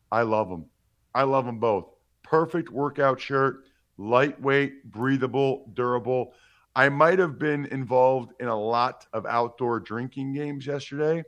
I 0.10 0.21
love 0.21 0.49
them. 0.49 0.65
I 1.13 1.23
love 1.23 1.45
them 1.45 1.60
both. 1.60 1.89
Perfect 2.23 2.69
workout 2.69 3.19
shirt, 3.19 3.65
lightweight, 3.97 4.89
breathable, 4.89 5.69
durable. 5.73 6.34
I 6.77 6.88
might 6.88 7.19
have 7.19 7.38
been 7.38 7.65
involved 7.65 8.34
in 8.39 8.47
a 8.47 8.58
lot 8.58 9.06
of 9.12 9.25
outdoor 9.25 9.82
drinking 9.82 10.34
games 10.34 10.65
yesterday, 10.65 11.23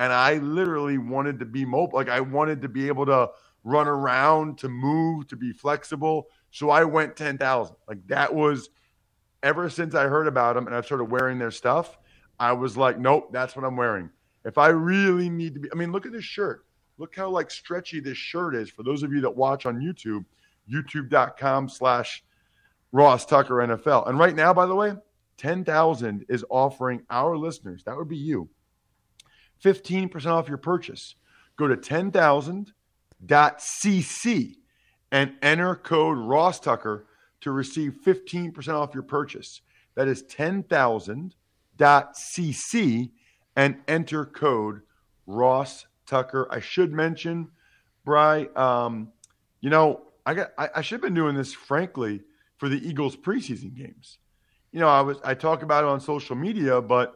and 0.00 0.14
I 0.14 0.38
literally 0.38 0.96
wanted 0.96 1.38
to 1.40 1.44
be 1.44 1.66
mobile. 1.66 1.98
Like 1.98 2.08
I 2.08 2.20
wanted 2.20 2.62
to 2.62 2.68
be 2.70 2.88
able 2.88 3.04
to 3.04 3.28
run 3.64 3.86
around, 3.86 4.56
to 4.58 4.68
move, 4.70 5.28
to 5.28 5.36
be 5.36 5.52
flexible. 5.52 6.28
So 6.50 6.70
I 6.70 6.84
went 6.84 7.16
10,000. 7.16 7.76
Like 7.86 8.06
that 8.06 8.34
was 8.34 8.70
ever 9.42 9.68
since 9.68 9.94
I 9.94 10.04
heard 10.04 10.26
about 10.26 10.54
them 10.54 10.66
and 10.66 10.74
I 10.74 10.80
started 10.80 11.04
wearing 11.04 11.38
their 11.38 11.50
stuff, 11.50 11.98
I 12.38 12.52
was 12.52 12.78
like, 12.78 12.98
nope, 12.98 13.28
that's 13.30 13.54
what 13.54 13.66
I'm 13.66 13.76
wearing. 13.76 14.08
If 14.46 14.56
I 14.56 14.68
really 14.68 15.28
need 15.28 15.52
to 15.52 15.60
be, 15.60 15.68
I 15.70 15.74
mean, 15.74 15.92
look 15.92 16.06
at 16.06 16.12
this 16.12 16.24
shirt. 16.24 16.64
Look 16.96 17.14
how 17.14 17.28
like 17.28 17.50
stretchy 17.50 18.00
this 18.00 18.16
shirt 18.16 18.56
is. 18.56 18.70
For 18.70 18.82
those 18.82 19.02
of 19.02 19.12
you 19.12 19.20
that 19.20 19.36
watch 19.36 19.66
on 19.66 19.80
YouTube, 19.80 20.24
youtube.com 20.72 21.68
slash 21.68 22.24
Ross 22.92 23.26
Tucker 23.26 23.56
NFL. 23.56 24.08
And 24.08 24.18
right 24.18 24.34
now, 24.34 24.54
by 24.54 24.64
the 24.64 24.74
way, 24.74 24.94
10,000 25.36 26.24
is 26.30 26.42
offering 26.48 27.02
our 27.10 27.36
listeners, 27.36 27.84
that 27.84 27.96
would 27.96 28.08
be 28.08 28.16
you, 28.16 28.48
15% 29.64 30.26
off 30.26 30.48
your 30.48 30.58
purchase. 30.58 31.14
Go 31.56 31.68
to 31.68 31.76
10,000.cc 31.76 34.56
and 35.12 35.34
enter 35.42 35.74
code 35.76 36.18
Ross 36.18 36.60
Tucker 36.60 37.06
to 37.40 37.50
receive 37.50 37.96
15% 38.04 38.68
off 38.68 38.94
your 38.94 39.02
purchase. 39.02 39.62
That 39.94 40.08
is 40.08 40.22
10,000.cc 40.24 43.10
and 43.56 43.76
enter 43.88 44.24
code 44.24 44.82
Ross 45.26 45.86
Tucker. 46.06 46.46
I 46.50 46.60
should 46.60 46.92
mention, 46.92 47.50
Bry, 48.04 48.48
um, 48.56 49.12
you 49.60 49.70
know, 49.70 50.02
I 50.26 50.34
got 50.34 50.50
I, 50.58 50.68
I 50.76 50.82
should 50.82 50.96
have 50.96 51.02
been 51.02 51.14
doing 51.14 51.34
this, 51.34 51.52
frankly, 51.52 52.22
for 52.58 52.68
the 52.68 52.86
Eagles 52.86 53.16
preseason 53.16 53.74
games. 53.74 54.18
You 54.72 54.80
know, 54.80 54.88
I 54.88 55.00
was 55.00 55.18
I 55.24 55.34
talk 55.34 55.62
about 55.62 55.84
it 55.84 55.88
on 55.88 56.00
social 56.00 56.36
media, 56.36 56.80
but 56.80 57.14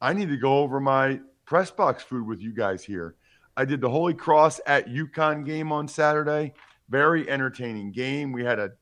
I 0.00 0.12
need 0.12 0.28
to 0.28 0.36
go 0.36 0.58
over 0.58 0.80
my 0.80 1.20
press 1.44 1.70
box 1.70 2.02
food 2.02 2.26
with 2.26 2.40
you 2.40 2.52
guys 2.52 2.84
here. 2.84 3.16
I 3.56 3.64
did 3.64 3.80
the 3.80 3.90
Holy 3.90 4.14
Cross 4.14 4.60
at 4.66 4.88
UConn 4.88 5.44
game 5.44 5.70
on 5.70 5.86
Saturday. 5.86 6.54
Very 6.88 7.28
entertaining 7.30 7.92
game. 7.92 8.32
We 8.32 8.44
had 8.44 8.58
a 8.58 8.72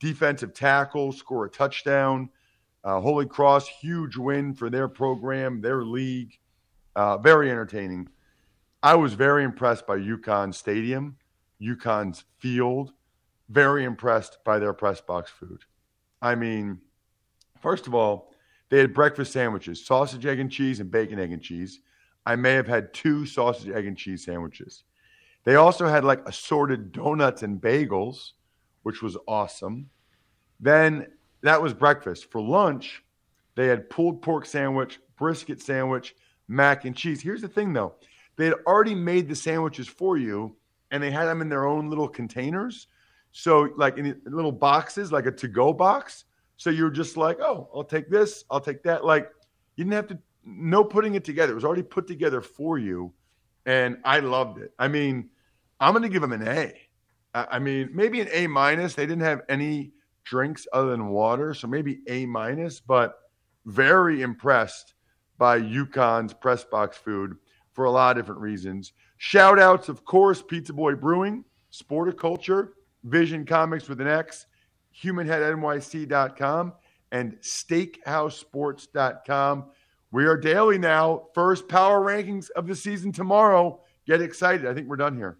defensive 0.00 0.52
tackle 0.52 1.12
score 1.12 1.46
a 1.46 1.50
touchdown. 1.50 2.28
Uh, 2.84 3.00
Holy 3.00 3.26
Cross, 3.26 3.68
huge 3.68 4.16
win 4.16 4.54
for 4.54 4.70
their 4.70 4.88
program, 4.88 5.60
their 5.60 5.84
league. 5.84 6.38
Uh, 6.94 7.18
very 7.18 7.50
entertaining. 7.50 8.08
I 8.82 8.94
was 8.94 9.14
very 9.14 9.44
impressed 9.44 9.86
by 9.86 9.98
UConn 9.98 10.54
Stadium, 10.54 11.16
UConn's 11.60 12.24
field. 12.38 12.92
Very 13.48 13.84
impressed 13.84 14.38
by 14.44 14.58
their 14.58 14.72
press 14.72 15.00
box 15.00 15.30
food. 15.30 15.62
I 16.20 16.34
mean, 16.34 16.80
first 17.60 17.86
of 17.86 17.94
all, 17.94 18.32
they 18.70 18.78
had 18.78 18.92
breakfast 18.92 19.32
sandwiches, 19.32 19.86
sausage, 19.86 20.26
egg, 20.26 20.40
and 20.40 20.50
cheese, 20.50 20.80
and 20.80 20.90
bacon, 20.90 21.20
egg, 21.20 21.32
and 21.32 21.40
cheese. 21.40 21.80
I 22.26 22.36
may 22.36 22.52
have 22.52 22.66
had 22.66 22.92
two 22.92 23.24
sausage, 23.24 23.70
egg, 23.70 23.86
and 23.86 23.96
cheese 23.96 24.24
sandwiches. 24.24 24.82
They 25.44 25.54
also 25.54 25.86
had 25.86 26.04
like 26.04 26.26
assorted 26.28 26.90
donuts 26.90 27.44
and 27.44 27.60
bagels, 27.60 28.32
which 28.82 29.00
was 29.00 29.16
awesome. 29.28 29.88
Then 30.58 31.06
that 31.42 31.62
was 31.62 31.72
breakfast. 31.72 32.30
For 32.30 32.42
lunch, 32.42 33.04
they 33.54 33.68
had 33.68 33.88
pulled 33.88 34.20
pork 34.22 34.44
sandwich, 34.44 34.98
brisket 35.16 35.62
sandwich, 35.62 36.16
mac 36.48 36.84
and 36.84 36.96
cheese. 36.96 37.22
Here's 37.22 37.42
the 37.42 37.48
thing 37.48 37.72
though 37.72 37.94
they 38.36 38.46
had 38.46 38.54
already 38.66 38.94
made 38.94 39.28
the 39.28 39.36
sandwiches 39.36 39.88
for 39.88 40.18
you 40.18 40.56
and 40.90 41.02
they 41.02 41.10
had 41.10 41.26
them 41.26 41.40
in 41.40 41.48
their 41.48 41.66
own 41.66 41.88
little 41.88 42.08
containers. 42.08 42.88
So, 43.32 43.68
like 43.76 43.98
in 43.98 44.20
little 44.24 44.52
boxes, 44.52 45.12
like 45.12 45.26
a 45.26 45.32
to 45.32 45.48
go 45.48 45.72
box. 45.72 46.24
So 46.56 46.70
you're 46.70 46.90
just 46.90 47.16
like, 47.16 47.38
oh, 47.40 47.68
I'll 47.74 47.84
take 47.84 48.10
this, 48.10 48.44
I'll 48.50 48.60
take 48.60 48.82
that. 48.84 49.04
Like 49.04 49.30
you 49.76 49.84
didn't 49.84 49.94
have 49.94 50.08
to, 50.08 50.18
no 50.46 50.84
putting 50.84 51.14
it 51.14 51.24
together. 51.24 51.52
It 51.52 51.56
was 51.56 51.64
already 51.64 51.82
put 51.82 52.06
together 52.06 52.40
for 52.40 52.78
you. 52.78 53.12
And 53.66 53.98
I 54.04 54.20
loved 54.20 54.58
it. 54.58 54.72
I 54.78 54.86
mean, 54.88 55.28
I'm 55.80 55.92
going 55.92 56.04
to 56.04 56.08
give 56.08 56.22
them 56.22 56.32
an 56.32 56.46
A. 56.46 56.72
I 57.34 57.58
mean, 57.58 57.90
maybe 57.92 58.20
an 58.20 58.28
A 58.32 58.46
minus. 58.46 58.94
They 58.94 59.06
didn't 59.06 59.24
have 59.24 59.42
any 59.48 59.90
drinks 60.24 60.66
other 60.72 60.90
than 60.90 61.08
water, 61.08 61.52
so 61.52 61.66
maybe 61.66 61.98
A 62.08 62.24
minus, 62.26 62.80
but 62.80 63.18
very 63.66 64.22
impressed 64.22 64.94
by 65.36 65.60
UConn's 65.60 66.32
press 66.32 66.64
box 66.64 66.96
food 66.96 67.36
for 67.72 67.84
a 67.84 67.90
lot 67.90 68.16
of 68.16 68.22
different 68.22 68.40
reasons. 68.40 68.94
Shout 69.18 69.58
outs, 69.58 69.90
of 69.90 70.04
course, 70.04 70.40
Pizza 70.40 70.72
Boy 70.72 70.94
Brewing, 70.94 71.44
Sporticulture, 71.72 72.70
Vision 73.04 73.44
Comics 73.44 73.88
with 73.88 74.00
an 74.00 74.08
X, 74.08 74.46
HumanHeadNYC.com, 75.02 76.72
and 77.12 77.36
SteakhouseSports.com. 77.40 79.64
We 80.12 80.26
are 80.26 80.36
daily 80.36 80.78
now. 80.78 81.28
First 81.34 81.68
power 81.68 82.00
rankings 82.00 82.50
of 82.50 82.66
the 82.66 82.76
season 82.76 83.12
tomorrow. 83.12 83.80
Get 84.06 84.22
excited. 84.22 84.66
I 84.66 84.74
think 84.74 84.88
we're 84.88 84.96
done 84.96 85.16
here. 85.16 85.38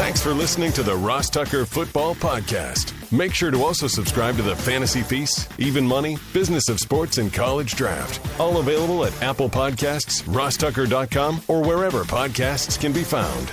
Thanks 0.00 0.22
for 0.22 0.32
listening 0.32 0.72
to 0.72 0.82
the 0.82 0.96
Ross 0.96 1.28
Tucker 1.28 1.66
Football 1.66 2.14
Podcast. 2.14 2.94
Make 3.12 3.34
sure 3.34 3.50
to 3.50 3.62
also 3.62 3.86
subscribe 3.86 4.36
to 4.36 4.42
the 4.42 4.56
Fantasy 4.56 5.02
Feast, 5.02 5.50
Even 5.58 5.86
Money, 5.86 6.16
Business 6.32 6.70
of 6.70 6.80
Sports, 6.80 7.18
and 7.18 7.30
College 7.30 7.74
Draft. 7.76 8.40
All 8.40 8.58
available 8.58 9.04
at 9.04 9.22
Apple 9.22 9.50
Podcasts, 9.50 10.22
rosstucker.com, 10.22 11.42
or 11.48 11.62
wherever 11.62 12.04
podcasts 12.04 12.80
can 12.80 12.92
be 12.92 13.04
found. 13.04 13.52